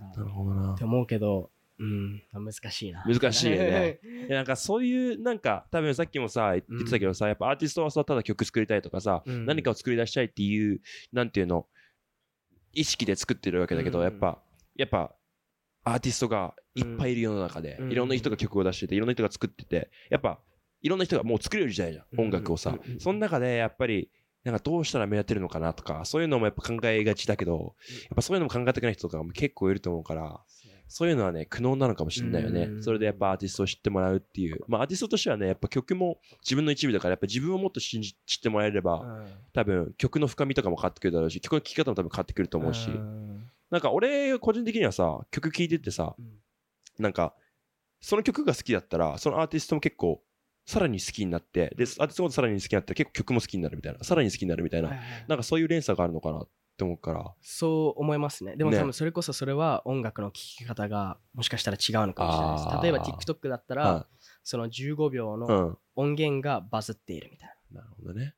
[0.00, 0.84] らなるほどなって。
[0.84, 3.04] 思うけど、うん、難しいな。
[3.06, 10.80] 難しいよね なんかそういうなんか多分さっきもさ言ってたけどさ、やっぱアーティストはさただ曲作りたいとかさ、うん何かを作り出したいっていう
[11.12, 11.66] なんていうの
[12.72, 14.42] 意識で作ってるわけだけど、うんやっぱ
[14.76, 15.14] やっぱ
[15.92, 17.92] アーティストがいっぱいいる世の中で、うん。
[17.92, 20.38] いろんな人が曲を出してていろんな人が作っててやっぱ
[20.80, 22.20] いろんな人がもう作れる時代じゃん、うん。
[22.26, 24.10] 音楽をさ、その中でやっぱり
[24.44, 27.74] なんかどうしたら目立てるのかなとかそういうのもやっぱ考えがちだけど
[28.04, 30.40] やっぱそういうのも考えたくない人とかも結構いると思うから
[30.88, 32.62] そういうのはね、苦悩なのかもしれないよね。
[32.62, 32.78] う。
[32.78, 32.82] ん。
[32.82, 34.64] それでやっぱアーティストを知ってもらうっていう。
[34.66, 39.26] まあアーティストとしてはね、やっぱ曲も自分の一部だから、やっぱ自分をもっと信じ知ってもらえれば、うん。
[39.52, 42.88] 多分曲の深みとかも変わってくるだろうし、曲の聴き方も多分変わってくると思うし。
[43.70, 46.38] んなんか俺、個人的にはさ、曲聴いててさ、うん
[46.98, 47.34] なんか、
[48.00, 50.20] その曲が好きだったら、そのアーティストも結構、
[50.66, 57.34] さらに好きになって、で、アーティストのことさらに好きになったら結構曲も好きになるみたいな、さらに好きになるみたいな、はいはいなんかそういう連鎖があるのかなって思うから。
[57.40, 58.56] そう思いますね。
[58.56, 62.82] でもね多分それこそそれは音楽の聴き方がもしかしたら違うのかもしれないです。
[62.82, 64.06] 例えば TikTok だったら、は
[64.44, 65.78] その15秒のん。
[65.96, 67.82] 音源がバズっているみたいな。
[67.82, 68.34] なるほどね。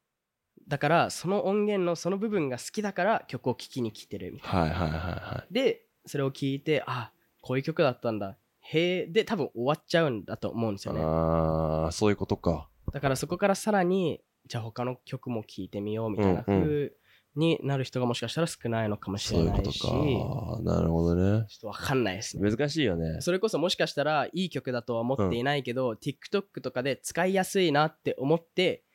[0.70, 4.60] だからその音源のその部分が好きだから曲を聴きに来てるみたいな。
[4.60, 5.52] はいはいはいはい。
[5.52, 8.38] で、それを聞いて、あ、こういう曲だったんだ。
[8.60, 11.00] へえ、で多分終わっちゃうんだと思うんですよね。
[11.02, 12.68] ああ、そういうことか。
[12.92, 16.92] だからそこからさらに、じゃあ他の曲も聴いてみようみたいなうんう
[17.34, 20.62] になる人がもしかしたら少ないのかもしれないし、ちょか。
[20.62, 21.40] なるほどね。
[21.40, 22.48] っとわかんないですね。
[22.48, 23.20] 難しいよね。
[23.22, 28.89] それこそもしかしたらいい曲だとは思っていないけど、TikTok とかで使いやすいなって思ってし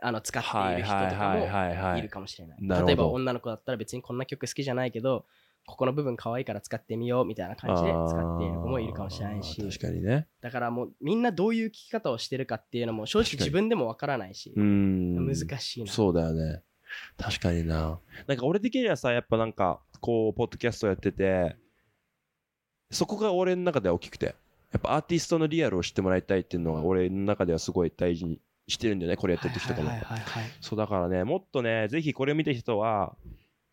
[0.00, 2.86] あの使っている人とかもはいるかもしれない。
[2.86, 5.26] 例えば女の子だったら別にこんな曲好きじゃないけど、
[5.66, 10.26] ここの部分可愛いから使ってみようみたいな感じで使っている子もいるかもしれないし確かにね。
[10.40, 15.26] だからもうみんなどういう聴き方をしてるかっていうのも正直自分でもわからないしう、ん。
[15.26, 15.92] 難しいな。
[15.92, 16.62] そうだよね。
[17.18, 18.00] 確かにな。
[18.26, 21.56] なんか俺的にはさ、やっぱなんか、こう、ポッドキャストやってて、
[22.90, 24.34] そこが俺の中では大きくて、
[24.72, 29.90] やっぱアーティストのリアルを知ってもらいたいっていうのが俺の中ではすごい大事にしてるんだよねこれやってる時とかも、
[30.60, 33.16] そうだからねもっとねぜひこれを見た人は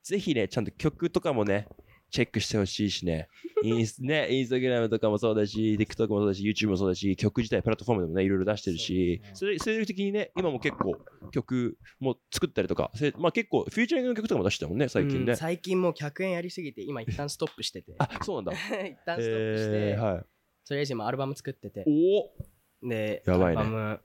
[0.04, 1.68] ぜひねちゃんと曲とかもね
[2.12, 3.28] チェックしてほしいしね。
[3.64, 10.98] インス ねインスタグラムとかもそうだし TikTok もそうだし YouTube もそうだし曲自体プラットフォームでもねいろいろ出してるしそ,、れ精力的にね今も結構
[11.32, 17.96] 曲も作ったりとかせまあ結構フューチャリングの曲とかも出してたもんね最近ね、うん最近もう100円やりすぎて今一旦ストップしてて。
[17.98, 18.54] あそうなんだ。
[18.88, 20.26] 一旦ストップして、えー、はい。
[20.68, 21.84] とりあえず今アルバム作ってて。
[21.88, 23.62] おおでやばいね。
[23.62, 24.02] アルバム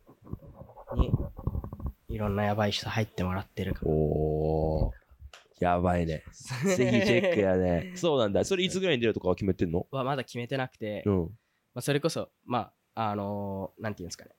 [0.96, 1.12] に
[2.09, 5.00] いろんなやばい人入ってもらってるからおー
[5.64, 6.24] やばいね。
[6.64, 7.92] ぜひチェックやね。
[7.96, 8.44] そうなんだ。
[8.46, 9.87] それいつぐらいに出るとかは決めてんの？
[9.90, 11.20] はまだ決めてなくて、うん。
[11.24, 11.29] ま
[11.76, 14.31] あ、それこそまああのーなんていうんですかね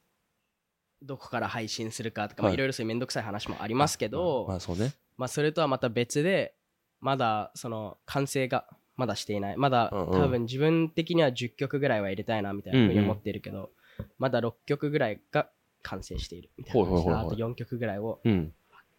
[1.03, 4.93] どこから配信するかとか、まあはいいろいろそういうめんどくさい話もありますけど、まあそうね。
[5.17, 6.55] まあ、それとはまた別で
[6.99, 13.71] まだその完成がまだしていないまだうんうん多分自分的には10曲ぐらいは入れたいなみたいなふうに思っているけど、
[14.17, 15.51] まだ6曲ぐらいが
[15.83, 18.53] 完成しているみたいな感じであと4曲ぐらいをうん。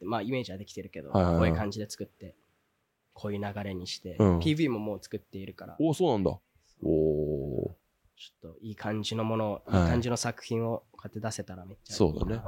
[0.04, 2.34] まあイメージはできてるけど、こういう感じで作って
[3.14, 4.38] こういう流れにして、うん。
[4.38, 5.76] PV ももう作っているから。
[5.78, 6.30] おお、そうなんだ。
[6.82, 7.76] おお
[8.16, 9.70] ちょっといい感じのものい。
[9.70, 12.42] い、い感じの作品をこうやって出せたらめっちゃいいなそうだね。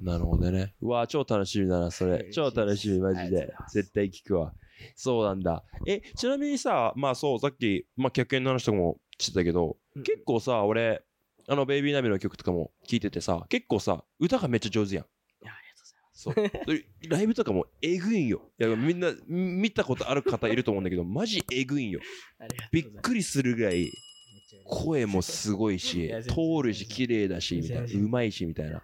[0.00, 0.18] な。
[0.18, 0.74] るほどね。
[0.80, 2.30] うわー超楽しみだな、それ。
[2.32, 3.52] 超楽しみ、マジで。
[3.72, 4.52] 絶対聞くわ。
[4.94, 5.64] そうなんだ。
[5.86, 10.02] え、ちなみにさ、まあそう、さっき、まあ、客円の話とかもしてたけど、うん。
[10.02, 11.02] 結構さ、俺、
[11.48, 15.04] あの、ベイビーナビの曲とかも聞いててさ、結構さ、歌がめっちゃ上手やん。
[15.04, 17.08] いやありがとうございますそう。
[17.08, 18.42] ライブとかもえぐいんよ。
[18.60, 22.00] いや、みんな見たことある方いると思うんだけど、マジえぐいんよ。
[22.70, 23.90] びっくりするぐらい、
[24.66, 28.82] 声もすごいいし通るし綺麗だしみたいなうまいしみたいな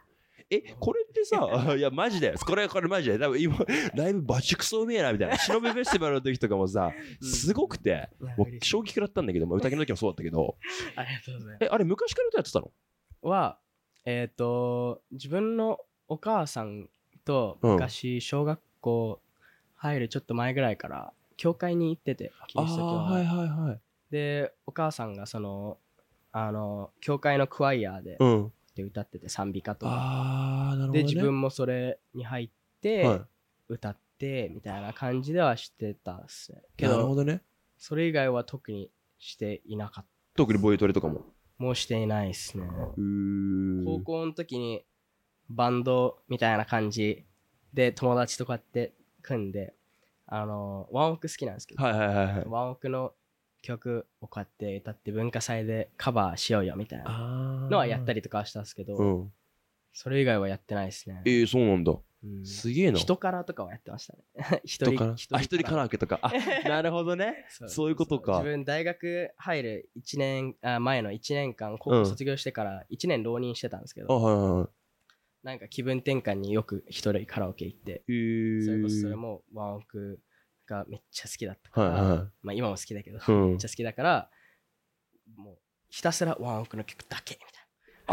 [0.50, 3.56] えこれってさ いやマジでこれこれマジで多分今
[3.94, 5.36] ライブバチクソうめえなみたいな。
[5.36, 7.28] 忍びフェスティバルの時とかもさうん。
[7.28, 8.08] すごくて。
[8.36, 10.56] もう衝撃食らったんだけど、まあ、歌の時もそうだったけど。
[10.96, 11.64] ありがとうございます。
[11.64, 12.70] えあれ昔から歌やってたの？
[13.22, 13.58] は
[14.04, 16.88] えっ、と自分のお母さん
[17.24, 17.72] とうん。
[17.72, 19.20] 昔小学校
[19.76, 23.80] 入るちょっと前ぐらいから教会に行っててキリスト教の、はいはい
[24.10, 25.78] でお母さんがその
[26.30, 29.92] あの教会のクワイアで,、うんで歌ってて賛美歌とか。
[29.92, 33.20] ああなるほど、ね、で自分もそれに入って、はい。
[33.66, 36.60] 歌ってみたいな感じではしてたっすね。
[36.76, 37.40] けどなるほどね。
[37.78, 40.10] それ以外は特にしていなかった。
[40.36, 41.22] 特にボイトレとかも？
[41.56, 42.68] もうしていないっすね。
[43.86, 44.84] 高校の時に
[45.48, 47.24] バンドみたいな感じ
[47.72, 49.72] で友達とかって組んで
[50.26, 52.44] あのワンオク好きなんですけど、はいはいはいはい。
[52.46, 53.14] ワンオクの
[53.64, 59.32] 曲をこうやって歌って文化祭でカバーしようよみたいなあのはやったりりとかはしたんですけど、うん。
[59.92, 61.22] それ以外はやってないですね。
[61.24, 61.30] え。
[61.30, 61.92] ー、そうなんだ。
[61.92, 62.44] うん。
[62.44, 62.98] すげえな。
[62.98, 64.60] 人からとかはやってましたね。
[64.64, 65.12] 一人人から。
[65.12, 66.18] あ一人カラオケとか？
[66.22, 66.32] あ
[66.68, 67.46] なるほどね。
[67.48, 68.32] そういうことか。
[68.32, 74.68] 自分大学入る1年あ前の1年間高校卒業してから1年浪人してたんですけど、あはいはいはい。
[75.44, 80.20] なんか気分転換によく一人カラオケ行って、それこそそれもワンオク
[80.66, 82.28] がめっちゃ好きだったから、はいはい。
[82.42, 83.48] まあ今も好きだけど、うん。
[83.50, 84.30] めっちゃ好きだから
[85.36, 87.46] もうひたすらワンオクの曲だけみた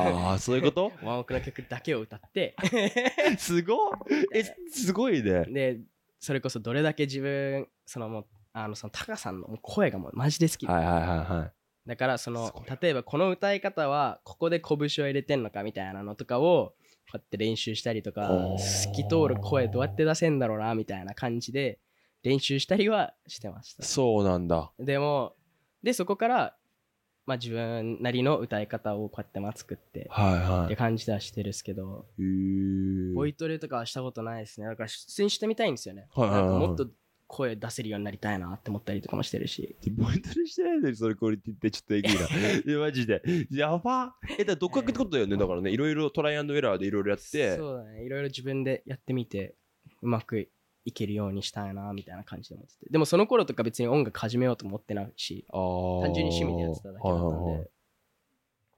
[0.10, 0.92] いああそういうこと？
[1.02, 2.56] な ワンオクの曲だけを歌って。
[3.38, 3.98] すごい
[4.34, 5.46] えすごいね。
[5.46, 5.80] で
[6.20, 10.68] それこそどれだけ自分そのもうあのそのタカさんの声がもうマジで好き。
[10.68, 11.54] で、はいはいはいはい。
[11.88, 16.76] だからそすの例えばこの歌い方はここで拳を入れてんのかみたいなのとかを
[17.12, 21.80] こうやって練習したりとか透き通る声どうやって出せんだろうなみたいな感じで
[22.24, 23.84] 練習したりはしてました。
[23.84, 24.72] そうなんだ。
[24.80, 25.34] でも
[25.84, 26.56] でそこから
[27.26, 30.66] まあ自分なりの歌い方をこうやってまあ作ってはいはい。
[30.66, 32.06] って感じではしてるんですけど
[33.16, 34.68] ボイトレとかはしたことないですね。
[34.68, 36.08] だから出演してみたいんですよね。
[36.14, 36.50] はいはいはい。
[36.50, 36.88] なんかもっと
[37.28, 39.78] 声出せるようになりたいなって思ったりとかもしてるし。
[39.92, 42.20] ボイトレしてないのにそれクオリティってちょっとえぐいな。
[42.72, 43.22] いやマジで。
[43.50, 44.16] やば。
[44.38, 45.38] えだから独学ってことだよね。
[45.38, 47.56] だからねいろいろトライアンドエラーでいろいろやって。
[47.56, 48.04] そうだね。
[48.04, 49.56] いろいろ自分でやってみて
[50.02, 50.50] うまく
[50.86, 52.90] いけるようにしたいなみたいな感じで思ってて。
[52.90, 57.64] でもその頃とか別に音楽始めようと思ってないし単純に趣味でやってただけだったんで、っ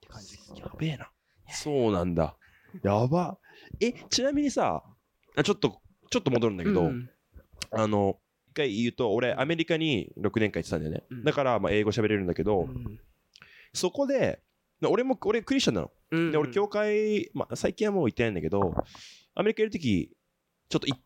[0.00, 0.52] て感じです。
[0.56, 1.10] やべえな。
[1.48, 2.36] そうなんだ。
[2.82, 3.38] やば。
[3.80, 4.82] えちなみにさ
[5.36, 7.10] あちょっとちょっと戻るんだけど、うん。
[7.70, 8.18] あの
[8.50, 11.24] 一回言うと俺アメリカに6年間行ってたんだよね、うん。
[11.24, 13.00] だからまあ英語喋れるんだけど、うん。
[13.72, 14.40] そこで
[14.86, 18.74] 俺も俺クリスチャンなの、うんで俺教会、まあ、最近はもう行ってないんだけど
[19.34, 20.12] アメリカいる時
[20.68, 21.04] ちょっと行って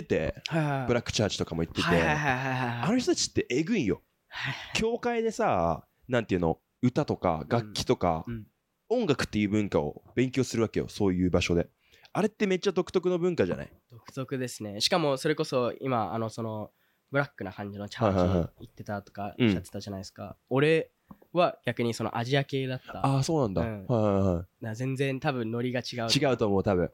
[0.00, 0.86] てはいはいはい。
[0.86, 4.00] ブラックチャーチとかも行ってて、あの人たちってえぐいんよ。
[4.28, 8.46] はい教会でさなんていうの歌とか楽器とか、うん。
[8.88, 11.68] 音楽っていう文化を勉強するわけよそういう場所で。
[12.12, 13.72] あれってめっちゃ独特の文化じゃない？
[13.90, 14.80] 独特ですね。
[14.80, 16.70] しかもそれこそ今あのその
[17.10, 18.48] ブラックな感じのチャージはいはいはい。
[18.60, 19.46] に行ってたとかうん。
[19.46, 20.90] おっしゃってたじゃないですか、俺
[21.32, 22.98] は逆にそのアジア系だった。
[23.06, 23.62] ああ、そうなんだ。
[23.62, 23.86] うん。
[23.86, 26.08] はいはいはら全然多分ノリが違う。
[26.14, 26.18] い。
[26.18, 26.90] 違うと思う、多分。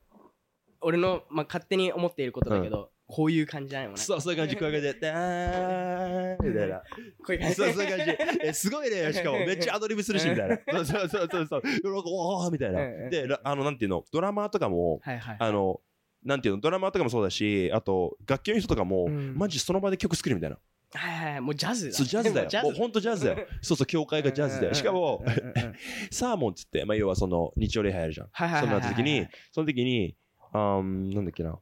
[0.81, 4.03] 俺の、まあ、勝手に思っていることだけど、こういう感じじゃないもんね。
[4.03, 6.77] そう、そういう感じ、こういう感じで、だーみたいな。
[6.79, 6.83] こ
[7.31, 7.55] ういう感じ。
[7.55, 8.17] そう、そういう感じ。
[8.43, 9.13] え、すごいね。
[9.13, 10.59] しかも、めっちゃアドリブするし、みたいな。
[10.75, 11.63] そうそうそうそうそう。
[12.05, 13.09] おーみたいな。
[13.09, 15.01] で、らあの、なんていうの、ドラマーとかも。
[15.39, 15.81] あの、
[16.23, 20.59] なんていうの、ドラマーとかもそうだし、あと、楽器の人とかも、うんマジその場で曲作るみたいな。
[20.95, 21.41] はいはいはい。
[21.41, 21.95] もうジャズだ。
[21.95, 22.63] そう、ジャズだよ。
[22.63, 23.47] もうほんとジャズだよ。
[23.63, 24.75] そうそう、教会がジャズだよ。
[24.75, 25.25] しかも
[26.11, 28.29] サーモンっつって、まあ、要はその、日曜礼拝あるじゃん。
[28.33, 28.91] はいはいそはいはいはい。
[28.91, 30.15] の時に、その時に、
[30.53, 31.59] あーんなんだっけな。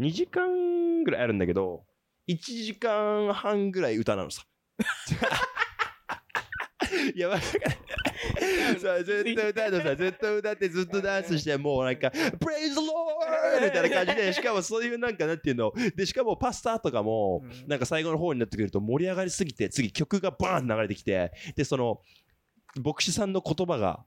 [0.00, 1.84] 2時間ぐらいあるんだけど、
[2.28, 4.44] 1時間半ぐらい歌なのさ。
[7.14, 7.46] いや、わかる。
[8.80, 13.64] そう、ずっと歌うのさ、ずっと歌ってずっとダンスして、もうなんか、Praise the Lord!
[13.64, 22.00] みたいな感じで、しかもそういうなんか、なんていうの、で、しかもパスターとかも、うんなんか最後の方になってくると盛り上がりすぎて、次曲がバーン流れてきて、で、その、
[22.82, 24.04] 牧師さんの言葉が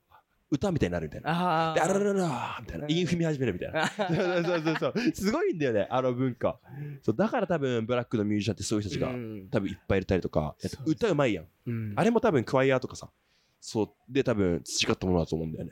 [0.51, 1.29] 歌みたいになるみたいな。
[1.31, 1.73] ああ。
[1.75, 2.85] で、あららららみたいな。
[2.89, 3.87] 韻踏み始めるみたいな。
[3.89, 4.07] そう
[4.43, 4.93] そうそうそう。
[5.13, 6.59] すごいんだよね、あの文化。
[7.01, 11.47] そうだから多分、ブラックのミュージシャンってそういう人たちがうん多分いっぱいいたりとか、歌うまいやん。
[11.67, 13.11] うんあれも多分クワイアーとかさ、
[13.59, 15.71] そう、で多分培ったものだと思うんだよね。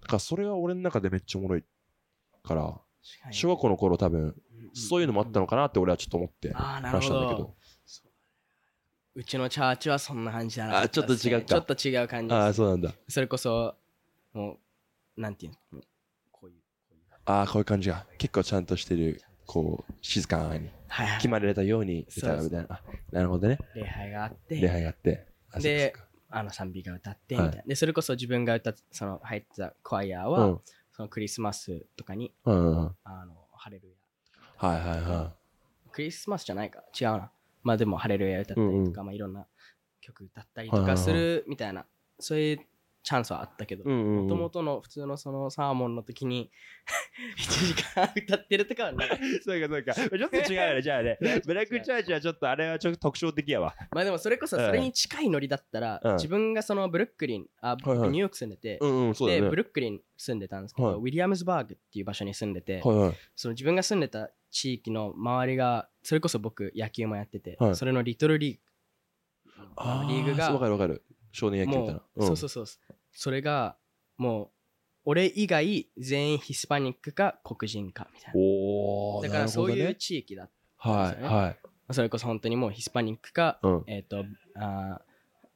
[0.00, 1.64] だからそれは俺の中でめっちゃおもろい
[2.42, 2.80] から、
[3.30, 4.34] 小学校の頃多分、
[4.74, 7.54] そういうのもあったのかなって俺はちょっと思って話しほたんだけどど。。
[9.14, 10.80] うちのチャーチはそんな感じだな。
[10.82, 12.52] あちょっと違うかちょっと違う感じああ。
[12.52, 12.94] そうなんだ。
[13.08, 13.74] それこそ、
[14.38, 14.58] も
[15.16, 15.82] う、なんていうの
[16.30, 16.60] こういう。
[16.88, 18.06] こういうああ、こういう感じが。
[18.18, 22.66] 結構ちゃんとしてる、こう、静かにはいはい決まられたように歌うみたいな。
[22.70, 23.58] あなるほどね。
[23.74, 25.26] 礼拝があっ礼て、拝があって。
[25.50, 25.92] あで
[26.30, 27.64] あの賛美が歌って、はいみたいな。
[27.66, 30.60] で、それこそ自分が歌っその入ってたクワイアーは、うん。
[30.92, 32.96] そのクリスマスとかに、うん。
[33.02, 33.96] あの、ハレル
[34.56, 35.32] はいはいはヤ。
[35.90, 36.84] クリスマスじゃないか。
[36.98, 37.32] 違うな。
[37.64, 39.46] まあでも、ハレルヤ歌ったりとか、うんうんまあいろんな
[40.00, 41.86] 曲歌ったりとはいはいはいかするみたいな、
[42.20, 42.60] そういう
[43.08, 43.88] チャンスはあったけど。
[43.88, 46.50] もともとの普通のそのサーモンの時に
[47.38, 49.08] 1時間歌ってるとかはない。
[49.42, 49.94] そうかそうか。
[49.94, 51.16] ちょっと違うよね、じゃあね。
[51.46, 53.74] ブラックチャーチはちょっとあれはちょっと特徴的やわ。
[53.92, 59.48] まあでもそれこそそれに近いノリだったら、うん自分がそのブルックリン、あ、僕はいはいニューヨーク住んでて、うんうん、そうだで、ね。
[59.48, 63.14] ブルックリン住んでたんですけど、はいウィリアムズバーグっていう場所に住んでて、はいはい。
[63.34, 68.60] その自分が住んでた地域の周りが、それこそ僕野球もやってて、はいそれのリトルリーグ、
[69.76, 71.04] あリーグがわかるわかる。
[71.32, 72.02] 少年野球みたいもな。
[72.16, 72.66] う、そうそうそう。
[73.12, 73.76] それが、
[74.16, 74.50] もう、
[75.04, 79.22] 俺以外全員ヒスパニックか黒人かみたいな。
[79.22, 81.68] だからそういう地域だっはいはい。
[81.88, 81.94] た。
[81.94, 83.84] それこそ本当にもうヒスパニックか、うん。
[83.86, 85.08] えっ、と、あー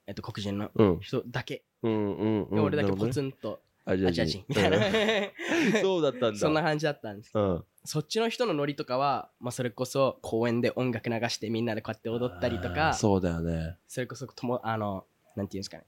[0.07, 1.01] えっ、と、黒人のうん。
[1.01, 1.65] 人だけ。
[1.83, 2.55] うんうんうん。
[2.55, 4.77] で俺だけポツンとアジア人みたいな。
[4.79, 4.81] う
[5.79, 6.38] んそうだったんだ。
[6.38, 7.65] そんな感じだったんですけどうん。
[7.85, 13.77] そっちの人のノリとかは、まあ、それこそ公園で音楽流してみんなでこうやって踊ったりとか、そうだよね。
[13.88, 15.05] それこそとも、あの、
[15.37, 15.85] なんていうんですかね。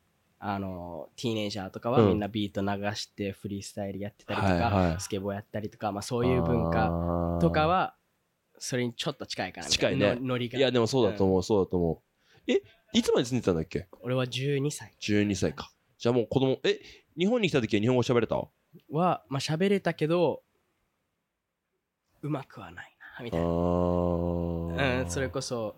[0.46, 7.94] あの、ティーネイジャーとかはうんみんなビート流してフリースタイルやってたりとか、はいはいスケボーやったりとか、まあそういう文化化とかは、
[8.59, 9.98] それにちょっと近いかなみたいな。
[9.98, 10.59] 近いねのノリが。
[10.59, 12.02] いや、でもそうだと思う、そうだと思
[12.46, 12.50] う。
[12.52, 13.88] え、いつまで住んでたんだっけ？
[14.02, 15.70] 俺は12歳 ?12 歳か。
[15.98, 16.78] じゃあもう子供、え、
[17.18, 18.37] 日本に来た時は日本語喋れた？
[18.90, 20.42] は、まあ喋れたけど、
[22.22, 23.46] うまくはないな、みあたいな。
[23.46, 25.74] ーうん、それこそ、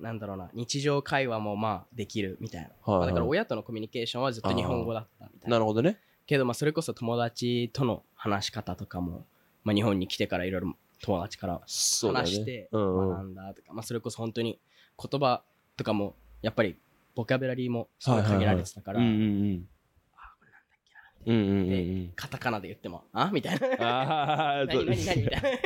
[0.00, 2.68] なんだろうな、日常会話もまあできるみたいな。
[2.68, 5.56] はいはいまあだから親とのコミュニケーションはずっと日本語だったみたいな。
[5.56, 5.98] なるほどね。
[6.26, 9.24] けど、まあそれこそ友達との話し方とかも、
[9.64, 12.30] まあ日本に来てからいろいろ友達からそうだよね。
[12.30, 13.16] 話してうんうん。
[13.16, 14.58] 学んだとか、まあそれこそ本当に
[15.02, 15.42] 言葉
[15.76, 16.76] とかも、やっぱり
[17.14, 19.68] ボキャブラリーもすごい限られてたから、うんうんうん。
[20.16, 20.92] あ、これなんだっけ
[21.30, 21.34] な。
[21.34, 22.12] うんうんうんうでん。
[22.14, 23.66] カタカナで言っても、あみたいな。
[23.80, 25.58] ああ、 何何何みたいな。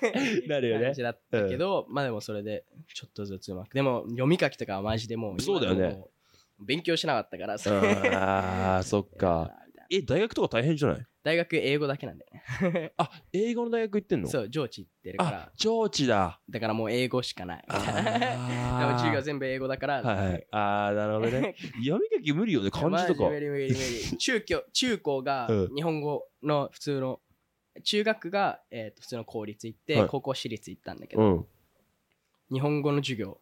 [0.48, 3.72] なるよね感じだったけど、まあでもそれでちょっとずつうまく。
[3.74, 6.00] でも読み書きとかはマジでもう、そうだよね
[6.58, 7.70] 勉強しなかったからさ。
[7.80, 9.52] ああ、 そっか。
[9.90, 11.06] え、大学とか大変じゃない？
[11.22, 12.92] 大学英語だけなんだよね。
[12.96, 14.28] あ、英語の大学行ってんの？
[14.28, 16.40] そう、上智行ってるかあら、、上智だ。
[16.48, 17.64] だからもう英語しかない。
[17.68, 18.18] みたいな。
[18.18, 20.46] でもあ授業全部英語だから、はいはい。
[20.50, 21.54] ああ、なるほどね。
[21.84, 23.28] 読み書き無理よね、漢字とか。
[23.28, 27.20] 無理無理無理中教中高がうん日本語の普通の、
[27.82, 31.46] 中学が、えー、と普通の公立行って、はい高校私立行ったんだけど、うん。
[32.52, 33.38] 日本語の授業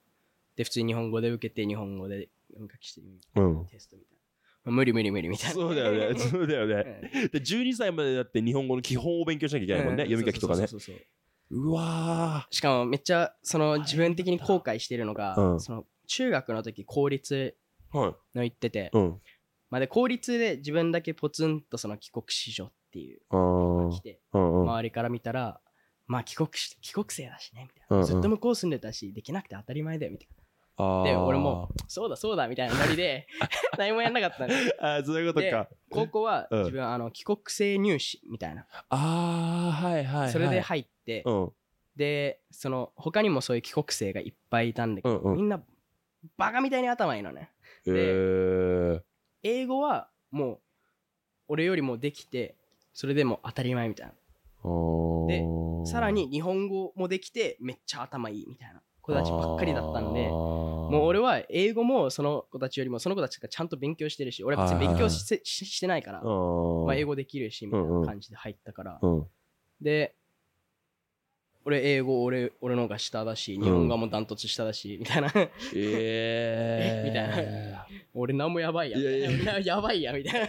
[0.57, 3.01] で普通に日本語で受けて日本語で読み書きして
[3.37, 3.67] うん。
[3.67, 4.23] テストみたいな。
[4.65, 5.55] まあ無理無理無理みたいな。
[5.55, 6.19] そうだよね。
[6.19, 7.11] そうだよね。
[7.15, 10.05] うんで、12歳までだって日本語の基本を勉強しなきゃいけないもんね。
[10.05, 10.67] うん読み書きとかね。
[10.67, 11.07] そうそうそうそう
[11.51, 17.99] うわしかもめっちゃその自分的に後悔してるのが、うんその中学の時公立ー。
[17.99, 18.15] はい。
[18.39, 19.21] の行ってて、うん。
[19.71, 23.21] まあ、で公立で自分だけポツンとその帰国子女っていう
[23.91, 24.21] 来て。
[24.33, 25.61] 周りから見たら
[26.07, 31.05] まあ帰国し帰国生だしねみたいな、ずっと向こう住んでたしできなくて当たり前だよみたいな。
[31.05, 33.29] で俺もそうだそうだみたいなノリで
[33.79, 35.69] 何もやんなかったんで あーそういうことか。
[35.91, 36.59] 高校はうん。
[36.61, 38.67] 自分あの帰国生入試みたいな。
[38.89, 41.53] ああはいはい、はい、それで入ってうん。
[41.97, 45.63] でその他にもそういう帰国生がいっぱいいたんだけど、みんな
[46.37, 47.53] バカみたいに頭いいのね。
[47.87, 49.03] えー、
[49.43, 50.61] 英語はもう
[51.49, 52.57] 俺よりもできて
[52.95, 54.13] それでも当たり前みたいな。
[55.29, 55.45] で
[55.85, 58.81] さらに日本語もできてめっちゃ頭いいみたいな。
[59.05, 69.27] 子たちばっかりだったんでもう俺は英語もその子たちよりもその子たちがちゃんと勉強してるし俺は別に勉強しせししてないから、まあ、英語語できるしみたいな感じで入ったから、うん
[69.81, 70.15] で
[71.67, 75.33] 俺英語俺俺の方が下だし日本語もダントツ下だしみたいな。
[75.75, 77.87] えー、 みたいな。
[78.13, 80.47] 俺なんもやばいやや やばいやみたいな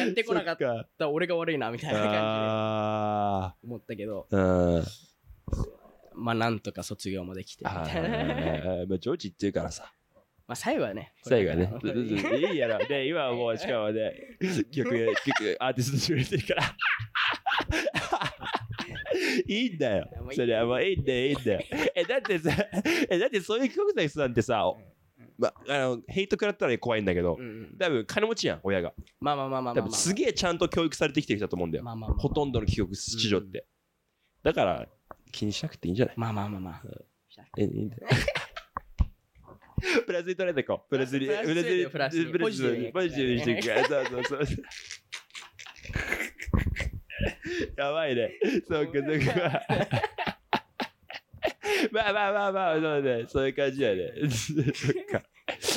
[0.00, 0.56] やってこなかっ
[0.98, 4.26] た俺が悪いなみたいな感あじで思ったけど。
[4.30, 4.84] ーうん。
[6.14, 8.08] まあなんとか卒業もできてみあたいな。
[8.08, 9.92] ーまあジョージ言ってるからさ。
[10.46, 11.72] まあ最後はね最後はね。
[11.84, 12.78] いいやろ。
[12.86, 14.12] で今はもうしかもね
[14.72, 16.62] 曲曲アーティストしてくれてるから。
[19.46, 20.08] いいんだよ。
[20.32, 21.60] それはもういいんだよいいんだよ。
[21.94, 22.50] えだってさ
[23.08, 24.64] えだってそういう曲の人なんてさ
[25.40, 27.76] まあのヘイト食らったら怖いんだけどうんうん。
[27.78, 28.92] 多分金持ちやん親が。
[29.20, 29.92] まあまあまあまあまあまあ。
[29.92, 31.84] すげえちゃんと教育されてきてる人だと思うんだよ。
[31.84, 33.64] まあまあまあほとんどの帰国子女って。
[34.42, 34.86] だから
[35.32, 36.14] 気にしなくていいんじゃない？
[36.16, 36.82] まあまあまあまあ。
[37.58, 38.06] えいいんだよ。
[40.06, 42.26] プラスに取れてこうプラスにプラスにプラスに。
[42.92, 43.84] プラスにしていくから。
[43.88, 44.56] そうそうそう。
[47.76, 48.32] やばいね。
[48.68, 49.62] そうかそうか。
[51.92, 53.24] まあまあまあまあそうね。
[53.26, 54.12] そういう感じやね。
[54.28, 54.52] そ
[54.90, 55.22] っか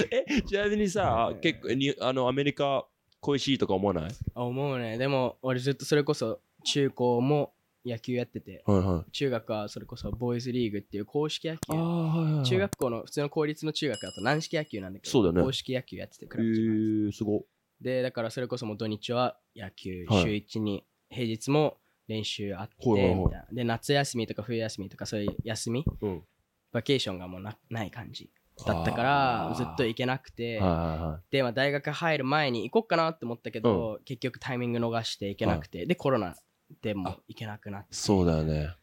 [0.12, 2.88] えちなみにさ結構にあのアメリカ
[3.19, 4.12] 恋しいとか思わない？
[4.34, 4.97] あ思うね。
[4.97, 7.53] でも俺ずっとそれこそ中高も
[7.86, 9.12] 野球やっててはいはい。
[9.12, 11.73] 中学はそれこそボーイズリーグっていう公式野球。
[11.73, 15.41] あはいはい中学校の普通の公立の中学だと軟式野球なんだけどそうだね。
[15.41, 17.45] 公式野球やっててクへラブチームーすご。
[17.82, 20.23] でだからそれこそもう土日は野球、はい。
[20.23, 21.77] 週1に平日も
[22.08, 23.56] 練習あってはいはいはい。
[23.56, 26.23] で夏休みとか冬休みとかそういう休みうん。
[26.71, 28.29] バケーションがもうなない感じ
[28.66, 31.32] だったからずっと行けなくてはいはいはい。
[31.32, 36.36] で、まあ、大学入る前に行こうかなって思ったけど、結局タイミング逃して行けなくて、でコロナ
[36.82, 37.88] でも行けなくなって。
[37.92, 38.76] そうだよね。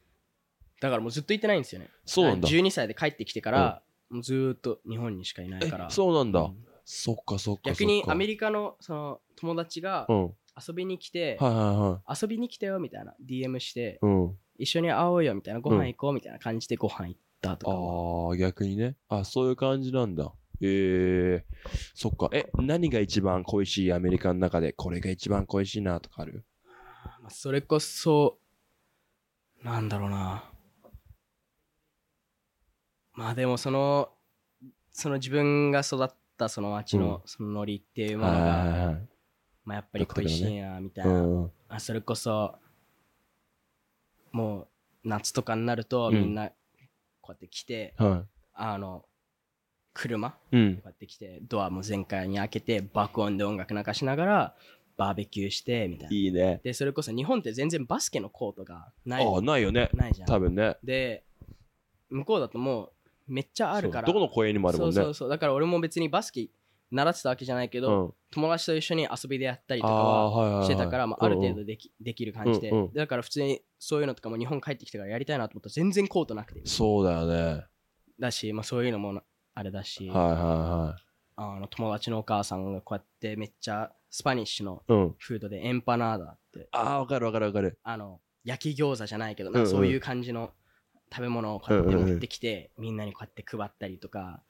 [0.81, 1.89] だからもうずっと行ってないんですよね。
[2.05, 2.49] そうなんだ。
[2.49, 5.87] 12歳で帰ってきてから、もうずーっと日本にしかいないから。
[5.87, 6.57] えそうなんだ、うん。
[6.85, 14.37] そっかそっか逆にアメリリカのその友達が遊びに来て、はいは遊びに来たよみたいな DM して、いうん。
[14.59, 18.97] 一緒に会おうよみたいなご飯行こうみたいな感じでご飯行ったとかも、ああ逆にね。
[19.09, 20.33] あそういう感じなんだ。
[20.63, 21.43] えー、
[21.95, 22.29] そっか。
[22.33, 26.45] え何が一番恋しいアメリカの中でこれが一番恋しいなとかある？
[27.23, 28.39] まあそれこそ
[29.63, 30.45] なんだろうな。
[33.15, 34.11] まあでもその
[34.93, 39.09] その自分が育ったその街のそのノリっていうものが、はいはいはい。
[39.65, 41.53] まあやっぱり恋しいなみたいな、うん。
[41.69, 42.55] あそれこそ
[44.33, 44.69] も
[45.05, 46.15] う夏とかになるとうん。
[46.15, 46.51] みんな
[47.21, 49.05] こうやって来て、はあの
[49.93, 50.75] 車いうん。
[50.77, 54.55] こうやって来てドアも全開に開けて爆音で音楽流しながら
[54.97, 56.15] バーベキューしてみたいな。
[56.15, 56.61] いいね。
[56.63, 59.25] でそれこそ日本って全然バスケのコートがない。
[59.25, 59.91] ああないよね。
[59.95, 60.29] ないじゃん。
[60.29, 60.77] 多分ね。
[60.85, 61.25] で
[62.11, 62.93] 向こうだともう
[63.27, 64.07] めっちゃあるから。
[64.07, 64.95] どこの公園にもあるもんね。
[64.95, 65.29] そうそうそう。
[65.29, 66.49] だから俺も別にバスケ
[66.91, 68.15] 習ってたわけじゃないけど、うん。
[68.31, 71.57] 友達と一緒に遊びでやったりとかあはしてたから、まあ、ある程うん。
[71.57, 72.93] 度できできる感じで、うんうん。
[72.93, 76.61] だから普通にそういうのとかも日本帰ってきてからやりたいなと思ったら全然コートなくて。
[76.65, 77.65] そうだよね。
[78.19, 79.23] だし、まあ、そういうのもな
[79.55, 80.97] あれだし、はいは
[81.37, 85.15] あの友達のお母さんがこうやってめっちゃスパニッシュのいはいうん。
[85.19, 86.69] フードでエンパナーダって。
[86.73, 87.79] ああわかるわかるわかる。
[87.83, 89.67] あの焼き餃子じゃないけど、うんうん。
[89.67, 90.53] そういう感じの
[91.13, 94.43] 食べ物をこうやって持ってきて、みんなにこうやって配ったりとか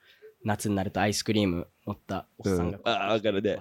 [0.42, 3.58] 夏になるとアイスクリーム持ったおっさんがこうああわかるね。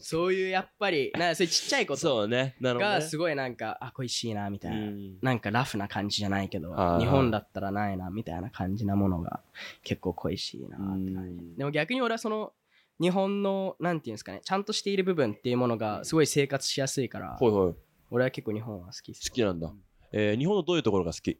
[0.00, 5.18] そういうやっぱりなそういうちっちゃいことがすごいなんかあ恋しいなみたいな、うん。
[5.22, 9.40] なんかラフな感じじゃないけど日本だったらないなみたいな感じなものが
[9.84, 11.12] 結構恋しいなって感じ。
[11.12, 11.56] うん。
[11.56, 12.52] でも逆に俺はその
[13.00, 17.72] 日本のなんていうんですかねちゃんとしている部分っていうものがすごい生活しやすいからほいほい。
[17.72, 17.78] 好
[18.10, 19.72] 俺は結構日本は好きですきなんだ。
[20.10, 21.38] えー日本のどういうところが好き？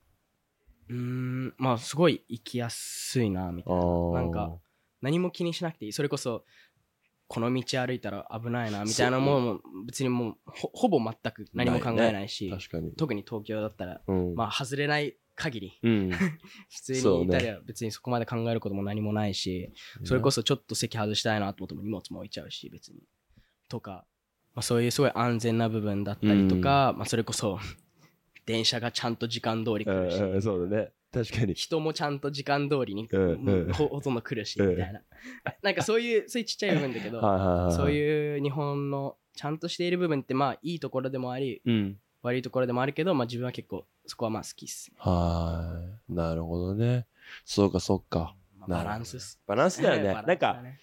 [0.88, 3.82] うーんまあすごい生きやすいなみたいな。
[4.12, 4.52] なんか
[5.00, 5.92] 何も気にしなくていい。
[5.92, 6.44] それこそ
[7.28, 12.50] この道歩いたら危ないなみたいなものも別にもうほほぼ全く何も考えないし。
[12.50, 12.92] 確かに。
[12.92, 14.34] 特に東京だったらうん。
[14.34, 16.10] まあ外れない限りうん。
[16.70, 19.72] 普通にいたりは別にそこまで考えることも何もないし
[20.04, 23.02] それこそちょっと席外したいなと思っても荷物も置いちゃうし別に。
[23.68, 24.06] とか、
[24.54, 27.58] まあ、そういうすごい安全な部分だったりとか、まあ、それこそ
[28.48, 31.54] 電車がちゃんと時間通り来るし、うんそうだね確かに。
[31.54, 35.02] 人もちゃんと時間通りに、うんうんほほとんど来るし、うんみたいな。
[35.62, 37.72] なんかそういう、そういうちっちゃい部分だけど、 はいはいはい。
[37.74, 37.90] そうう。
[37.92, 41.98] いう日本のちゃんとしている部分って、まあいいところでもあり、うん。
[42.22, 44.96] 悪いところでもあるけど、まあ自分は結構そこはまあ好きっすね。
[44.98, 46.12] はい。
[46.12, 47.06] なるほどね。
[47.44, 48.34] そうか、そうか。
[48.56, 49.38] まあバランスっす。
[49.46, 50.08] バランスだよね。
[50.14, 50.80] バランスなんか、だね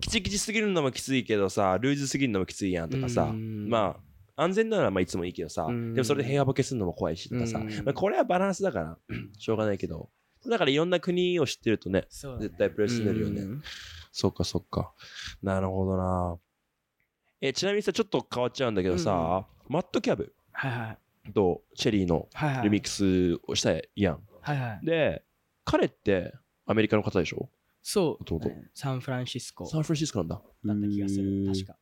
[0.00, 4.00] キチキチすぎるのもきついけどさ、ルーズすぎるのもきついやんとかさう、んまあ、
[4.36, 8.98] 安全ならまあいつもいいけどさ、うんでもそれで平和ボケするのも怖いしとかさ、うんまあ、これはバランスだから、
[9.38, 10.10] しょうがないけど、
[10.46, 12.06] だからいろんな国を知ってるとね、ね
[12.40, 13.42] 絶対プレスになるよね。
[13.42, 13.62] うん
[14.18, 14.94] そっかそっか。
[15.42, 16.38] なるほどな。
[17.42, 20.34] え、ちなみにさ、ちょっと変わっちゃうんだけどさ、マットキャブ。
[21.34, 22.26] とチェリーの。
[22.62, 24.20] リミックスをしたやん。
[24.40, 24.86] はいはい。
[24.86, 25.22] で、
[25.66, 26.32] 彼って
[26.64, 27.50] アメリカの方でしょ？
[27.82, 30.42] そう、弟ねサンフランシスコサンフランシスコなんだ。
[30.64, 31.46] だった気がする。
[31.46, 31.76] 確か。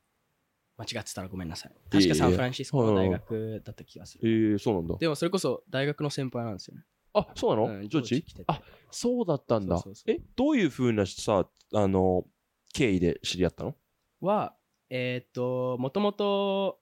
[0.76, 1.72] 間違ってたらごめんなさい。
[1.90, 4.56] 確かサンフランシスコの大学だった気がすえる。
[4.56, 4.96] ー、そうなんだ。
[4.96, 6.82] でもそれこそ大学の先輩なんですよね。
[7.12, 8.60] あ、そうなの、うんジョージあ、
[8.90, 9.76] そうだったんだ。
[9.76, 12.24] そうそうそうえ、どういうふうなさ、あの、
[12.72, 13.76] 経緯で知り合ったの？
[14.20, 14.56] は、
[14.90, 16.80] えーっと、もともと、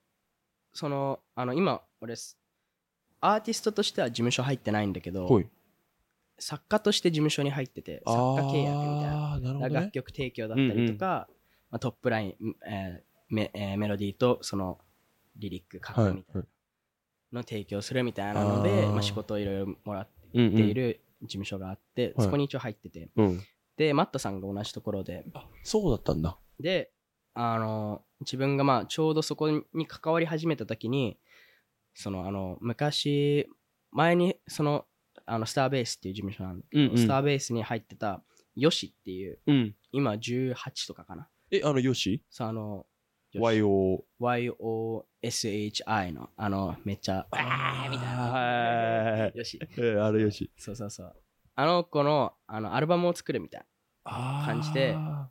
[0.73, 2.15] その、あの、今、俺、
[3.21, 5.29] アーティストとしては事務所入ってないんだけど。
[6.39, 9.59] 作家として事務所に入ってて、作家契約みたいな。
[9.59, 9.75] なね。
[9.75, 11.27] 楽曲提供だったりとか、
[11.69, 14.77] まあ、トップライン、えーメえーメロディーとその
[15.37, 16.43] リリック書くはいみたいな
[17.33, 18.91] のを提供するみたいなので、あー。
[18.91, 20.55] まあ、仕事をいろいろもらっうんうん。
[20.55, 22.25] ている事務所があって、はい。
[22.25, 23.09] そこに一応入ってて。
[23.15, 23.41] うん。
[23.75, 25.25] でマットさんが同じところで。
[25.33, 26.37] あ、そうだったんだ。
[26.59, 26.91] で
[27.33, 31.17] あの自分がまあちょうどそこに関わり始めた時に
[31.95, 33.47] そのあの昔
[33.91, 34.85] 前にその
[35.25, 36.97] あのスターベースっていう事務所なんだけど、うんうん。
[36.99, 38.21] スターベースに入ってた
[38.55, 39.75] ヨシっていううん。
[39.91, 40.53] 今18
[40.85, 41.27] とかかな。
[41.49, 42.23] え、あの、ヨシ？
[42.29, 42.85] さあの
[43.35, 44.03] ?YO。
[44.19, 47.27] YOSHI のあのめっちゃ。
[47.31, 49.31] あーみたいな。
[49.33, 49.37] い。
[49.37, 49.59] よし。
[49.61, 50.51] えー、あれヨシ。
[50.57, 51.15] そうそうそう。
[51.55, 53.65] あの子のあのアルバムを作るみたい
[54.05, 54.95] あ感じで。
[54.95, 55.29] あ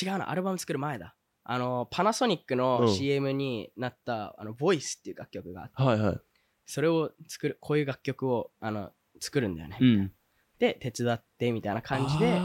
[0.00, 1.14] 違うなアルバム作る前だ。
[1.44, 5.82] あのパナソニックうのん CM になった、あのボイスっていう楽曲があって。
[5.82, 6.20] はいはい。
[6.66, 8.90] それを作るこういう楽曲をあの
[9.20, 10.12] 作るんだよね、うん。
[10.58, 12.40] で手伝ってみたいな感じで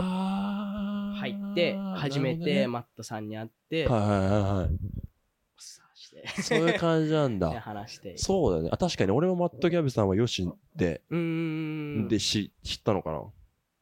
[1.19, 4.69] 入入って初めてまマットさんに会って、はいはいはいはい。
[6.41, 7.61] そういう感じなんでだ。
[7.61, 8.69] 話してそうだよね。
[8.71, 13.23] あ、確かに俺もマットキャブさんはヨシで、うーんで知知ったのかな？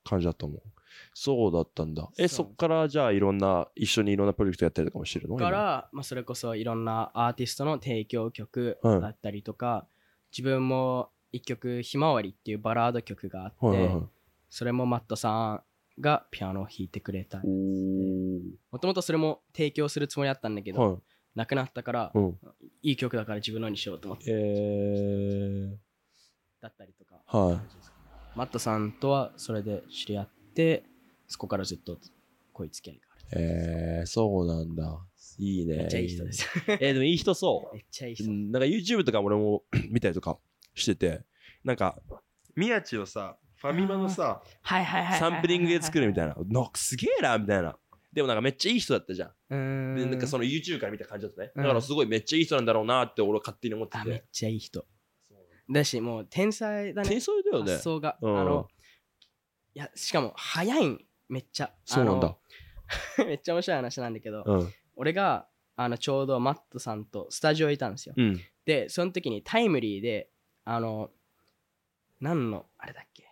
[0.04, 0.62] 感じだったもん。
[1.14, 2.10] そうだったんだ。
[2.18, 5.36] え、そっからじゃあいろんな、一緒にいろんなプロジェクトやったりとかもしてるの？
[5.36, 9.88] 今から、まあ、それこそいろんなアーティストの提供曲はいだったりとか、
[10.32, 14.04] 自分も一曲「ひまわり」っていうバラード曲があって、はいはいはい。
[14.50, 15.64] それもマットさん
[16.00, 18.39] がピアノを弾いてくれたおー
[18.72, 21.02] もともとそれも提供するつもりだったんだけど、はい。
[21.36, 22.39] なくなったから、うん。
[22.82, 25.78] いい曲だから自分のにしようと思って、え
[26.62, 27.60] だったりとか、ー、はい。
[28.36, 30.84] マットさんとはそれで知り合って
[31.28, 31.98] そこからずっと
[32.52, 35.00] こういう付き合いがあるえー、そうなんだ。
[35.38, 35.78] いいね。
[35.78, 36.32] めっちゃいい人で。
[36.32, 37.70] す えー、でもいい人そ。
[37.74, 40.38] めっちゃいいう人、うんなんか YouTube とか俺も見たりとか
[40.74, 41.24] してて、
[41.64, 42.00] なんか、
[42.56, 46.36] 宮地をさ、ファミマのさ、はいはいはいはいサンプリングで作るみたいな。
[46.36, 47.76] なんかすげえな、みたいな。
[48.13, 49.95] でもなんかめっちゃいい人だったじゃん。
[49.95, 51.51] で、なんかその YouTube から見た感じだったね。
[51.55, 54.28] うんだからすごいめっちゃいい人なんだろうなって俺は勝手に思ってあめってて。
[54.32, 54.86] ちゃいい人
[55.70, 57.84] だしもう天才だね天才だよね発。
[57.84, 58.68] 想が、うんあの
[59.74, 62.38] いやしかも早いんめっちゃそうなんだ。
[63.26, 64.74] めっちゃ面白い話なんだけど、うん。
[64.95, 68.39] 俺があのちょうどマットさんとスタジオいたんですよ、うん。
[68.66, 70.30] でその時にタイムリーで
[70.63, 71.11] あの
[72.22, 73.25] 何のあれだっけ？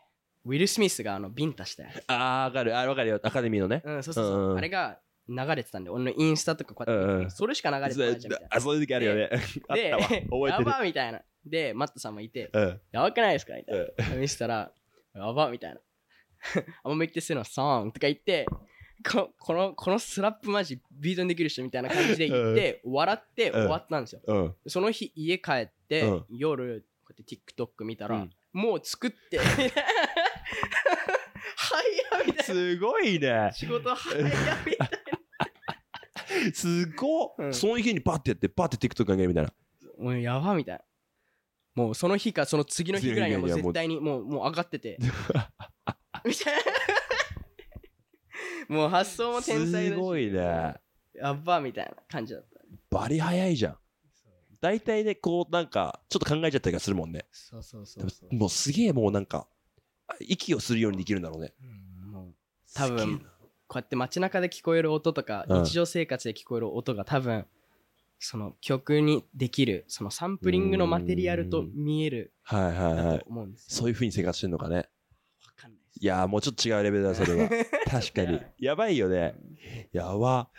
[0.45, 2.77] ウィル・スミスがあのビンタしたやつあー、わかる。
[2.77, 3.19] あ、わかるよ。
[3.23, 3.81] アカデミーのね。
[3.85, 9.29] うんそうそうそう、うんうんあれが流れてたんで俺のインスタとかこうやって見て、うんうんそれしか流れてないじゃんあ、そういう時あるよね。
[9.69, 10.03] あなったわ。
[10.09, 10.65] 覚えでてやる。
[10.65, 12.81] ばみたいなでマットさんもいてうん。
[12.91, 14.71] やばくないですかみたいなうん見せたら、
[15.15, 15.79] やばみたいな。
[16.83, 18.45] I'm gonna make this in a song とか言って、
[19.09, 24.21] ここのこのスラップマジビートにできる人みたいな感じで言って、笑って終わったんですよ。
[24.25, 24.55] うん。
[24.67, 29.39] その日家帰って、うん夜こうやって TikTok 見たら、うんもう作って、
[32.33, 32.43] いな。
[32.43, 33.51] すごいね。
[33.53, 34.89] 仕事早っみたい
[36.53, 39.53] すごっ、うんその日にパッてやって、パッて TikTok 上げるみたいな。
[39.97, 40.03] な。
[40.03, 40.83] もうやばみたいな。
[41.75, 44.97] もうその日かその次の日ぐらいにはもう絶対にもうもう上がってて。
[46.25, 46.53] みたい
[48.69, 48.75] な。
[48.75, 50.75] もう発想も天才だしすごいね。
[51.15, 52.59] やっばみたいな感じだった。
[52.89, 53.77] バリ早いじゃん。
[54.61, 57.25] 大体ね、こう、なんか、ちょっと考えちゃったりがするもんね。
[57.33, 59.45] そうそうそでうももうすげえもうなんか、
[60.07, 61.53] あ息をするようにできるんだろうね。
[61.61, 61.92] うん
[62.75, 63.19] 多分
[63.67, 65.63] こうやって街中で聞こえる音とか、うん。
[65.63, 67.45] 日常生活で聞こえる音が多分
[68.19, 72.95] その曲にできるそのサンプリングのマテリアルと見えるはいはいはい。
[72.95, 73.25] だと。
[73.27, 73.77] 思うんですよ。
[73.81, 74.87] そういう風に生活してんのかね。
[75.99, 77.49] いやーもうちょっと違うレベルだそれは。
[77.89, 78.39] 確かに。
[78.59, 79.35] やばいよね。
[79.91, 80.49] やば。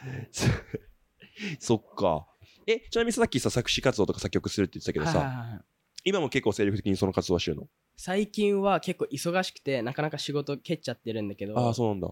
[1.59, 2.27] そっか。
[2.67, 5.61] えちなみにさっきさ作詞活動とか作曲するって言ってたけどさ、はいはいはい。
[6.05, 7.69] 今も結構精力的にその活動はしてるの？
[7.97, 12.11] 最近は結構忙しくてなかなか仕事蹴っちゃってるんだけどああそうなんだ。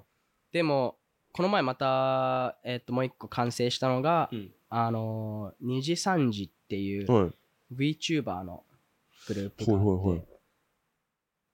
[0.52, 0.96] でも
[1.32, 4.52] この前また、えっともう一個完成したのが、うん。
[4.68, 7.94] あのー、2時3時っていうはい。
[7.96, 8.64] VTuber の
[9.28, 10.24] グループがあって、はいはいはい。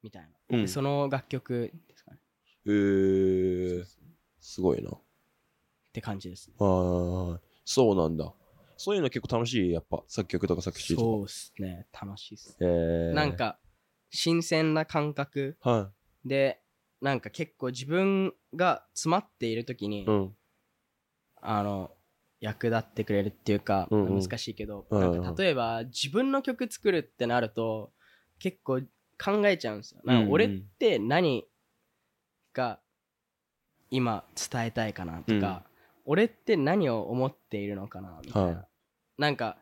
[0.03, 0.63] みたいな、うん。
[0.63, 2.19] でその楽曲ですかね。
[2.67, 3.85] えー、
[4.41, 4.91] すごいな。
[4.91, 4.95] っ
[5.93, 6.55] て感じですね。
[6.59, 8.33] ああそうなんだ。
[8.77, 11.03] そういうの結構楽しいやっぱ作曲とか作詞とか。
[11.03, 11.87] そうっすね。
[11.93, 13.59] 楽しいっす、えー、なんか
[14.11, 15.57] 新鮮な感覚。
[15.61, 15.91] は
[16.25, 16.61] で
[17.01, 20.37] なんか結構自分が詰まっている時に、いうん。
[21.41, 21.93] あの
[22.41, 24.21] 役立ってくれるっていうか、うんうん。
[24.21, 27.93] 難しいけど、うんうんなんか例えば自分の曲作るってなると
[28.39, 28.81] 結構
[29.23, 30.01] 考えちゃうんですよ。
[30.05, 30.49] なんか俺っ
[30.79, 31.45] て何
[32.53, 32.81] が
[33.91, 35.65] 今伝えたいかなとか、
[36.05, 38.69] 俺って何を思っているのかなみたいな、はい。
[39.19, 39.59] なんか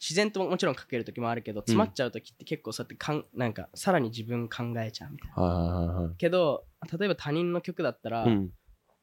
[0.00, 6.14] 自然ともちろん書ける時もあるけど詰まっちゃう時って結構そうやってかんなんかさらに自分考えちゃうみたいな。
[6.16, 6.64] けど
[6.98, 8.50] 例えば他人の曲だったら、はいうん。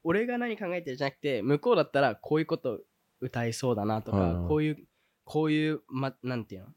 [0.03, 2.79] 俺が何考えてるじゃなくて向こうだったらこういうこと
[3.19, 4.77] 歌いそうだなとか、こういう
[5.25, 6.67] こういう、ま、なんていうの？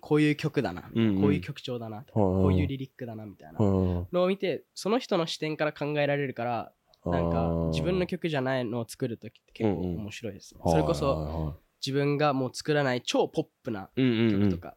[0.00, 1.20] こういう曲だな、うんうん。
[1.20, 3.58] こういう曲調だなとか、こういうリリックだなみたいな。
[3.60, 6.72] うんのを見てその人の視点から考えられるから
[7.06, 14.76] なんか自分の曲じゃないのを作るときって結構面白いですね、それこそそ自分がもう作らない超ポップな曲とか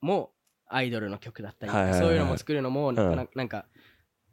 [0.00, 0.32] も
[0.66, 3.66] アイドルの曲だったりそういうのも作るのもなかなうかなんか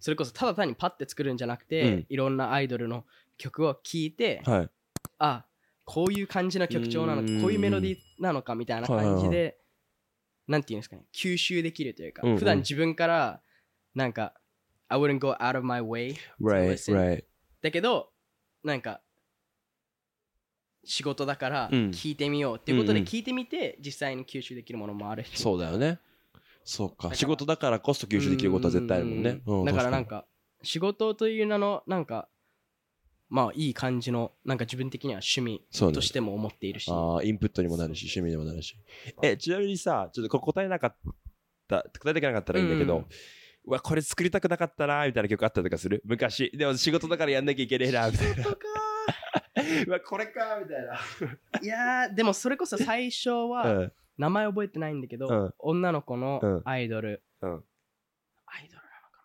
[0.02, 2.06] それこそただ単にパッて作るんじゃなくて、うん。
[2.10, 3.06] いろんなアイドルの
[3.38, 4.70] 曲を聴いて、はい。
[5.20, 5.45] あ
[5.86, 9.58] こういう感じの曲調なのかこういうメロディーなのかみたいな感じで
[10.47, 12.38] なんていうんですかね吸収できるというか、うんうん。
[12.39, 13.41] 普段自分から
[13.93, 14.34] なんか
[14.88, 17.24] I wouldn't go out of my way right right
[17.62, 18.10] だけど
[18.64, 19.02] なんか
[20.84, 21.79] 仕事だからうん。
[21.91, 25.32] 聞いてみようっていうことで聞いてみて実際に吸収できるものもあるし。
[25.36, 25.99] そうだよね。
[26.63, 29.41] そうだか仕事だからこそ吸収できることは絶対あるもんね。
[29.65, 30.25] だからなん確か
[30.63, 32.27] 仕事という名のなんか
[33.29, 38.75] まあいい感じのなんか自分的には趣味としても思っているし、ああインプットにもなるし趣味にもなるし。
[39.23, 40.95] えちなみにさちょっと答えなかっ
[41.67, 43.05] た答えていけなかったらいいんだけど、
[43.65, 46.01] うわこれ作りたくなかったなみたいな曲あったりとかする？
[46.05, 46.51] 昔。
[46.53, 48.43] でも仕事だからやんなきゃいけねえなみたいな
[49.88, 50.99] うわこれかみたいな。
[51.62, 53.93] いやーでもそれこそ最初は うん。
[54.18, 55.53] 名前覚えてないんだけど、うん。
[55.57, 56.62] 女の子のうん。
[56.66, 57.64] アイドル、うん。
[58.45, 59.24] アイドルなのか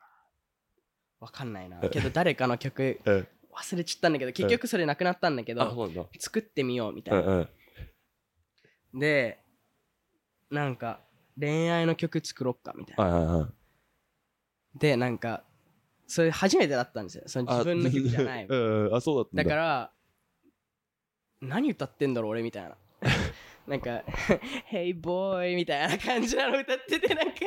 [1.20, 1.26] な？
[1.26, 1.80] わかんないな。
[1.88, 3.28] けど誰かの曲うん。
[3.52, 6.04] 忘れちゃったんだけど結局それなくなったんだけど、うなんだ。
[6.18, 7.48] 作ってみようみたいうな、んう
[8.96, 9.00] ん。
[9.00, 9.42] で
[10.50, 11.00] なんか
[11.38, 14.78] 恋愛の曲作ろっかみたいな、はいはいはい。
[14.78, 15.44] でなんか
[16.06, 17.24] それ初めてだったんですよ。
[17.26, 18.94] その自分の曲じゃないうんうん。
[18.94, 19.42] あそうだったんだ。
[19.44, 19.92] だから
[21.46, 22.76] 何歌ってんだろう俺みたいな。
[23.66, 24.04] なんか
[24.70, 27.34] 「Hey boy」みたいな感じなの歌っててなんか。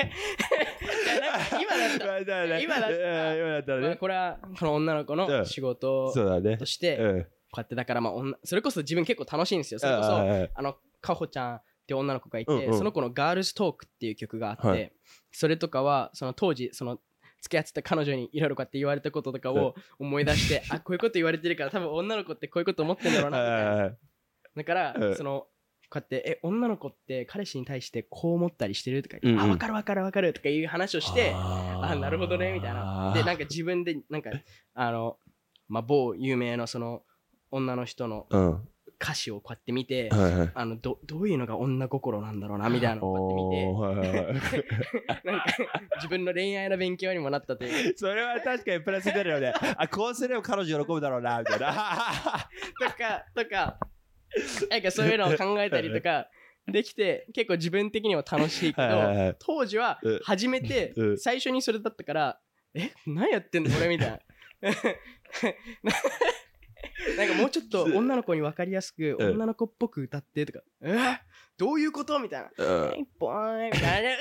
[1.59, 2.59] 今だった。
[2.59, 3.33] 今だった。
[3.33, 3.87] 今だったらね。
[3.87, 5.19] まあこれはこの女の子うん。
[5.19, 7.09] の仕事としてこうん。
[7.11, 7.27] う
[7.57, 9.79] やってだからまあ女それこそ自分結構楽しいんですよ。
[9.79, 10.17] それこそ
[10.53, 12.77] あのかほちゃんって女の子がいて、うんうん。
[12.77, 14.91] その子の「ガールズトーク」っていう曲があって、はい。
[15.31, 16.99] それとかはその当時その
[17.41, 23.91] 付き合ってた彼女にいろいろこうやって言われたこととかを思い出して、あこういうこと言われてるから多分女の子ってこういうこと思ってんだろうなみたいな。
[24.55, 25.47] だから、うんその
[25.91, 29.39] こうやってえ女の子って彼氏に対してこう思ったりしてるとかうんうん。
[29.39, 31.91] あ分かる分かる分かるとかいう話をしてあー。
[31.93, 33.11] あなるほどねみたいな。
[33.15, 34.29] でなんか自分でなんか
[34.75, 35.17] あの、
[35.67, 37.01] まあ、某有名なその
[37.49, 38.67] 女の人のうん
[39.01, 40.51] 歌詞をこうやって見て、はいはい。
[40.53, 44.65] あのどどういうのが女心なんだろうな みたいなのをこうやって見て。
[45.95, 49.53] 自分の恋愛の勉強にもなったという それは確かにプラスになるよね。
[49.77, 51.73] あ、こうすれば彼女喜ぶだろうな、みたいな。
[52.79, 53.77] とかとか
[54.69, 56.27] なんかそういうのを考えたりとか
[56.67, 59.35] できて結構自分的には楽しいけど、はいはいはい。
[59.39, 60.19] 当時はうん。
[60.23, 61.17] 初めてうん。
[61.17, 62.39] 最初にそれだったから、
[62.73, 64.19] え何やってんの俺みたいな。
[67.17, 71.19] なんかもうちょっと 女の子に分かりやすくうん女の子っぽく歌ってとか、え
[71.57, 72.19] どういうこと？
[72.19, 72.65] みたいな。
[72.65, 74.09] うん一本みたいな。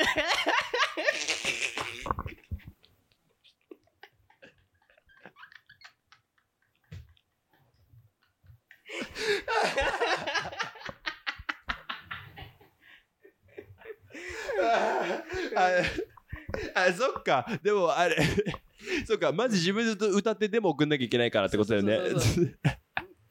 [15.55, 15.83] あ
[16.75, 17.47] あ、そっか。
[17.63, 18.17] でも、あれ、
[19.07, 19.33] そっか。
[19.33, 21.99] まず自分で歌ってデモ送んなきゃいけないからってことだよね。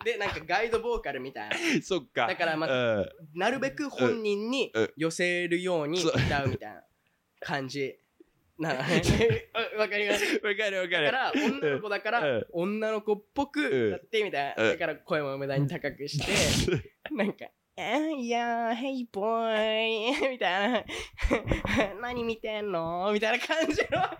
[0.05, 1.55] で、なんかガイドボーカルみたいな。
[1.81, 2.27] そっか。
[2.27, 3.09] だからまうん。
[3.33, 4.89] なるべく本人にうん。
[4.97, 6.83] 寄せるように歌うみたいな
[7.39, 7.97] 感じ。
[8.59, 10.25] な わかります？
[10.43, 11.05] わかるわかる。
[11.05, 12.45] だから女の子だからうん。
[12.51, 13.91] 女の子っぽくうん。
[13.91, 14.71] やってみたいな、うん。
[14.71, 20.83] だから声も無駄に高くして、なんか「えー、いやーヘイボーイ」 みたいな
[22.01, 23.97] 「何見てんの?」みたいな感じの。
[23.97, 24.13] いやなんか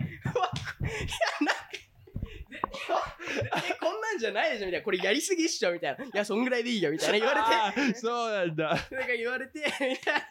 [3.34, 4.66] 絶対こんなんじゃないでしょ？
[4.68, 4.86] みたいな。
[4.86, 5.74] これやりすぎっしょ？
[5.74, 7.80] みたいないやそんぐらいでいいよみたいな言われあて。
[7.82, 8.70] ー そうなんだ。
[8.70, 9.60] なんか言われて。
[9.60, 10.22] みたい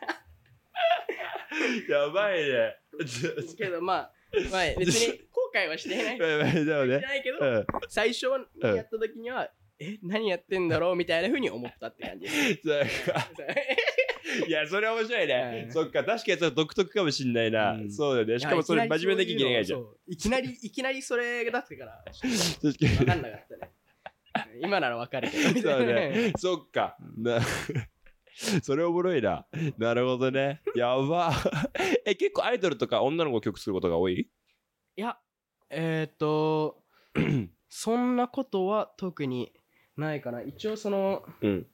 [1.88, 2.76] やばいね。
[2.92, 4.12] なけどまあ
[4.50, 6.16] まあ別に後悔はしてない。
[6.16, 6.38] して
[7.00, 7.66] ないけど、うん。
[7.88, 9.48] 最初にやった時には、
[9.78, 10.96] え何やってんだろう？
[10.96, 12.62] みたいな風に思ったって感じです。
[12.64, 13.28] そうか
[14.48, 15.68] いや、それ面白いねう。
[15.68, 17.78] んそっか、確かにそれ独特かもしんないなう。
[17.82, 18.38] んそうだよね。
[18.38, 19.86] しかもそれ真面目なきゃいけないじゃん。
[20.08, 22.96] いきなり、 いきなりそれだったから、確かに。
[22.96, 23.72] 分かんなかったね。
[24.60, 25.70] 今なら分かるけど。
[25.70, 26.32] そうね。
[26.36, 26.96] そっか。
[27.16, 27.40] な
[28.62, 29.46] それおもろいな。
[29.78, 30.60] なるほどね。
[30.74, 31.32] やば。
[32.04, 34.28] え、結構アイドルとか女の子曲作ることが多い？
[34.96, 35.18] いや、
[35.70, 36.82] えっ、ー、と、
[37.70, 39.52] そんなことは特に
[39.96, 40.42] ないかな。
[40.42, 41.66] 一応その、うん。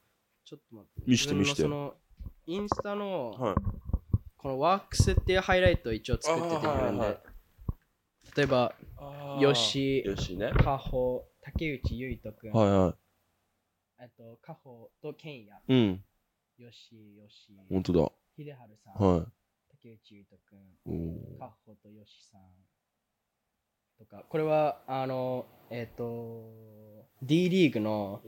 [0.45, 1.11] ちょっと待って。
[1.11, 1.95] 見して見して自分の
[2.47, 3.55] その、インスタの、はい。
[4.37, 6.79] このワークスっていうハイライトを一応作ってて自分で。
[6.79, 7.18] あーはいはい
[8.35, 8.75] 例えば、
[9.41, 10.53] よしよしね。
[10.57, 12.97] カホ、竹内結人くん、はいは
[14.01, 15.61] えっと、カホとケンヤ、い。
[15.68, 16.05] うん。
[16.57, 18.12] よしよし、本当だ。
[18.39, 19.27] 秀春さん、は
[19.70, 20.79] 竹内結人くん、い。
[20.87, 22.41] おーカホとよしさん
[24.03, 26.43] とか、これは、あの、えっと、
[27.23, 28.21] D リーグの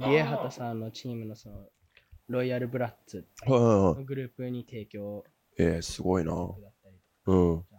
[0.00, 1.68] 家畑さんのチームのその、
[2.28, 3.94] ロイヤルブラッツはいはいはい。
[3.96, 5.24] のグループに提供
[5.58, 6.32] えー、すごいな。
[6.32, 6.46] だっ
[6.82, 6.96] たり
[7.26, 7.58] うん。
[7.58, 7.76] とか、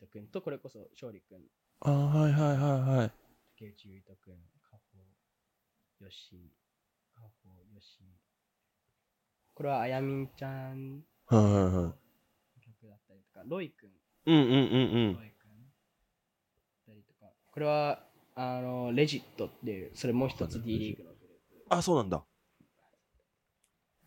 [0.00, 1.40] とくんと、これこそ勝利くん、
[1.80, 3.12] あーはいはいはいはい。
[3.54, 4.34] 竹内結人くん、
[4.68, 4.98] カホ、
[6.04, 6.52] よし、
[7.14, 7.28] カホ、
[7.72, 8.00] よし。
[9.54, 11.72] これはあやみんちゃんはいはいはい。
[11.72, 11.94] の
[12.60, 13.90] 曲だったりとか、ロイくん、
[14.26, 14.56] うんうんうんう
[15.12, 15.35] んロイ
[17.56, 18.00] これは、
[18.34, 21.74] あの、レジットっていう、それもう一つ D リーグのグループ。
[21.74, 22.22] あ、そうなんだ。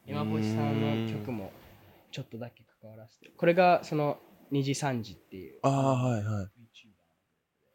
[0.06, 1.52] 今星さんの曲も
[2.12, 3.32] ちょっとだけ関わらせて。
[3.36, 4.20] これが、その、
[4.52, 5.58] 2時3時っていう。
[5.64, 6.48] ああ、はいはい。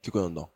[0.01, 0.49] 曲なんだ。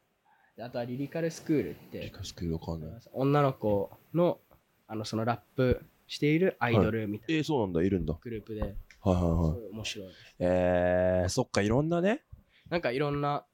[0.56, 2.90] であとはリリカルスクールって理、解スクールわかんない。
[3.12, 4.38] 女の子の、
[4.86, 7.82] あの、そのラップしているアイドルみたいなえー、そうなんだ。
[7.82, 8.16] いるんだ。
[8.20, 10.08] グループで、はいはいすはい面白い。
[10.38, 12.22] えー、そっか、いろんなね。
[12.70, 13.44] なんかいろんな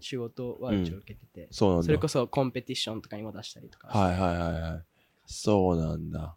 [0.00, 1.84] 仕事は一応受けてて、そうなんだ。
[1.86, 3.88] それこそコンペティションとかにも出したりとか。
[3.88, 4.84] はいはいはいはい。
[5.26, 6.36] そうなんだ。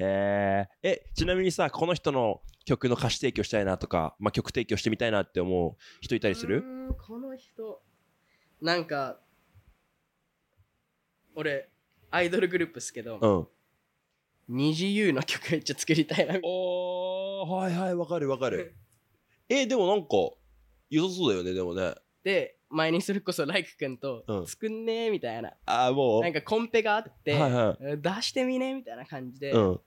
[0.00, 6.62] えー、え、ちなみにさ、この人の曲の歌詞提供したいなとか、まあ、曲提供してみたいなって思う人いたりする？
[7.06, 7.82] この人、
[8.60, 9.18] なんか、
[11.34, 11.70] 俺、
[12.10, 13.28] アイドルグループっすけど、う
[14.52, 14.56] ん。
[14.56, 16.38] 二次 U の曲めっちゃ作りたいな。
[16.42, 18.76] おー、はいはい、わかるわかる。
[19.48, 20.08] え、でもなんか、
[20.90, 21.94] 良さそうだよね、でもね。
[22.22, 26.22] で、前にそれこそライク君とうん作んねーみたいな、あー、もう。
[26.22, 27.34] なんかコンペがあって、
[27.96, 29.80] 出してみねみたいな感じでうん。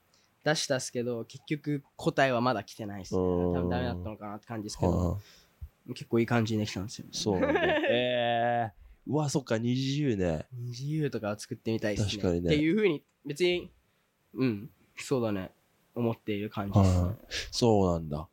[0.44, 3.20] 出したっすけど、結局答えはまだ来てないっすね。
[3.20, 5.20] うん多分ダメだったのかなって感じですけはど、
[5.94, 7.06] 結構いい感じにできたんですよ。
[7.12, 7.60] そうなんだ。
[7.90, 10.46] えー、うわ、そっか、二次優ね。
[10.52, 12.22] 二次 U とかを作ってみたいですね。
[12.22, 13.70] 確かにねっていうふうに、別に、
[14.34, 15.52] うん、そうだね、
[15.94, 17.02] 思っている感じですね。
[17.04, 17.16] はい
[17.52, 18.28] そうなんだ。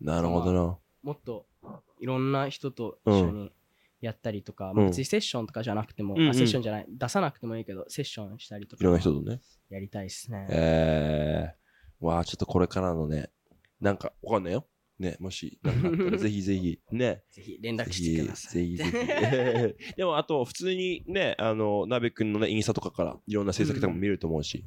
[0.00, 0.78] なるほどな。
[1.02, 1.46] もっと
[2.00, 3.52] いろんな人と一緒に
[4.00, 9.40] やったりとか、まあ別にセッションとかじゃなくても、うんうんあセッションじゃない、出さなくてもいいけど、セッションしたりとかいろんな人とね。
[9.68, 10.46] やりたいですね。
[10.50, 13.30] えー、わあ、ちょっとこれからのね、
[13.80, 14.66] なんかわかんないよ。
[14.98, 17.22] ね、もし、なんかあったら ぜひぜひ、ね。
[17.30, 18.52] ぜひ連絡してください。
[18.52, 19.92] ぜひぜひ。
[19.96, 24.66] でも、あと、普通にね、あの、なべくんのね、インスタとかから、いろんな制作とかも見れると思うし、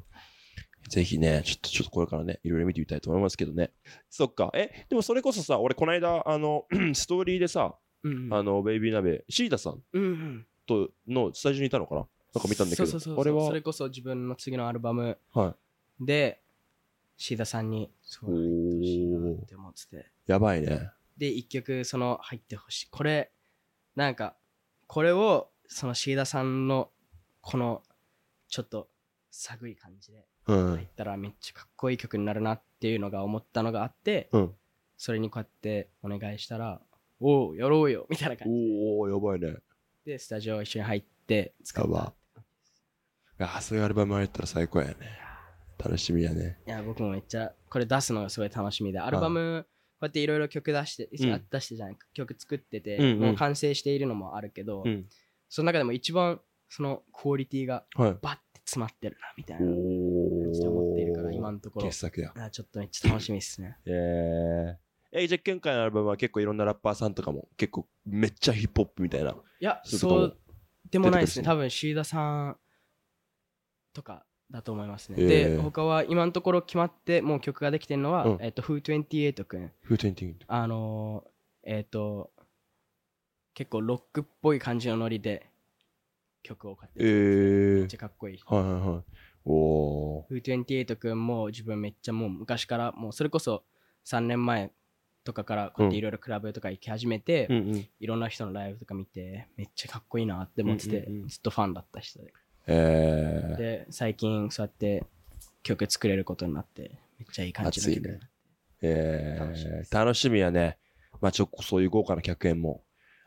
[0.88, 3.70] ぜひね、ちょっと、ちょっとこれからね、いろいろ見てみたいと思いますけどね。
[4.10, 4.50] そっか。
[4.54, 9.82] え、でもそれこそさ、俺、この間、あの、 ストーリーでさ、うんうんあの、ベイビー鍋、シータさん
[10.66, 12.00] とのスタジオにいたのかな？
[12.34, 13.46] なんか見たんだけど、そうそうそれは？
[13.46, 15.56] それこそ自分の次のアルバムは
[16.00, 16.40] で、
[17.16, 19.96] シーダさんに、すごい入ってほしいなって思ってて。
[19.96, 20.00] い。
[20.26, 20.90] やばいね。
[21.16, 22.88] で、一曲、その、入ってほしい。
[22.90, 23.30] これ、
[23.94, 24.36] なんか、
[24.88, 26.90] これを、そのシーダさんの、
[27.40, 27.82] この、
[28.48, 28.88] ちょっと、
[29.30, 30.74] 寒い感じで、うん。
[30.74, 34.54] 入ったらめっちゃかっこいい曲になるなっていうのが思ったのがあって、うん
[34.96, 36.80] それにこうやってお願いしたら、
[37.20, 39.56] おお、やろうよみたいな感じおおやばいね。
[40.04, 42.14] で、スタジオ一緒に入って作ったやば。
[43.38, 44.94] ああ、そういうアルバム入ったら最高やね。
[45.78, 46.58] 楽しみやね。
[46.66, 55.06] いや、僕もめっちゃ、これ出すのがすごい楽しみで、アルバム、こうやっていろいろ曲出して、うん出してじゃない、曲作ってて、うんうんもう完成しているのもあるけど、うん。
[55.48, 58.18] その中でも一番、そのクオリティがはい。
[58.22, 62.32] バッて詰まってるな、みたいなお感じで思っているから、今のところ傑、作や。
[62.36, 63.76] あちょっとめっちゃ楽しみですね。
[63.86, 64.76] えー、
[65.16, 69.30] えじゃあ今回のアルバムは結構いろんなラッパーさんとかも結構めっちゃヒップホップみたいな。
[69.30, 70.36] いや、そう
[70.90, 71.44] でもないですね。
[71.44, 72.56] 多分、シーダさん
[73.92, 75.16] とかだと思いますね。
[75.20, 79.70] えで、ー他は今のところ決まって、もう曲ができてるのは、うんえっと、Who28 くん。
[79.82, 80.38] フーテンティング。
[80.48, 82.32] あのー、えっと、
[83.54, 85.46] 結構ロックっぽい感じのノリで
[86.42, 88.40] 曲を買ってえーめっちゃかっこいい。
[88.44, 89.02] はいはいはい。
[89.44, 90.42] おー。
[90.42, 93.62] Who28 くんも自分めっちゃもう昔から、もうそれこそ
[94.06, 94.72] 3年前
[95.24, 97.88] とかからこうやっていろいろクラブとか行き始めて、うんうん。
[97.98, 102.32] いろんな人のライブとか見て、めっちゃかっこいいなって思ってて、うんうんうんずっとファンだった人で。
[102.66, 103.56] えー。
[103.56, 105.04] で、最近そうやって
[105.62, 108.20] 曲作れることになって、めっちゃいい感じの曲ね
[108.82, 110.78] え楽しみでー、楽しみやね。
[111.20, 112.82] まあちょっとそういう豪華な客演も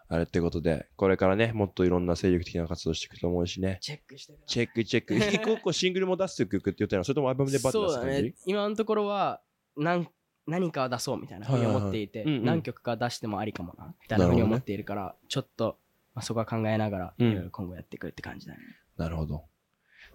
[0.07, 3.79] あるってことで、これからね、もっといろんな精力的な活動していくと思うしね。
[3.81, 4.39] チェックしてる。
[4.45, 5.15] チェックチェック。
[5.33, 8.33] 一個一個シングルも出す曲って言ったのそれともアルバムでバッと出そうだす感じね。
[8.45, 9.41] 今のところは
[9.75, 10.07] 何
[10.47, 15.77] 何かは出そうみたいなふうに思っていて、はいはい何曲か出してもありかもな、みたいなふうに思っているから、ちょっと、
[16.15, 18.59] まあ、そこは考えながら、うんいろいろ今後やっていくって感じだね。
[18.97, 19.43] なるほど。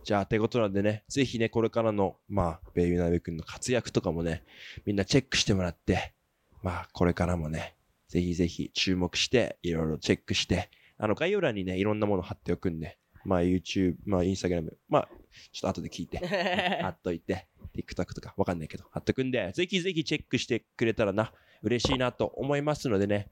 [0.04, 4.42] じゃあ、ということなんでね、ぜひね、これからの、まあ、ベイビーナベ君の活躍とかもね、
[4.84, 6.12] みんなチェックしてもらって、
[6.62, 7.76] まあ、これからもね、
[8.08, 15.08] ぜひぜひ注目して、いろいろチェックして、あの、概要欄にね、いろんなもの貼っておくんで、まあ、YouTube、まあ、Instagram、まあ、
[15.52, 16.18] ちょっと後で聞いて、
[16.82, 17.46] 貼っといて、
[17.76, 23.30] TikTok とかわかんないけど、貼っとくんで、ぜひぜひチェックしてくれたらな、嬉しいなと思いますのでね、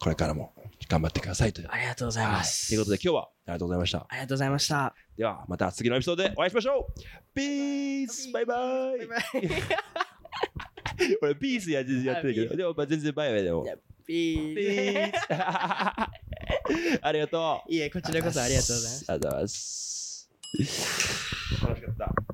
[0.00, 0.52] これからも
[0.88, 1.68] 頑張ってくださいという。
[1.70, 2.68] ありがとうございます。
[2.68, 3.98] ということで、今日はありがとうございました。
[4.08, 4.94] ありがとうございました。
[5.16, 7.00] では、また次のエピソードでお会いしましょう
[7.34, 8.56] ピースバイバ
[8.96, 9.22] イバイバイ。
[11.22, 13.66] 俺、ピースやってやってるけど、でも、まあ全然バイバイでも。
[14.06, 15.28] ピース
[17.02, 17.72] ありがとう。
[17.72, 19.04] いえ、こちらこそありがとうございます。
[19.08, 20.30] ありがとうございます。
[21.62, 22.33] 楽しかった。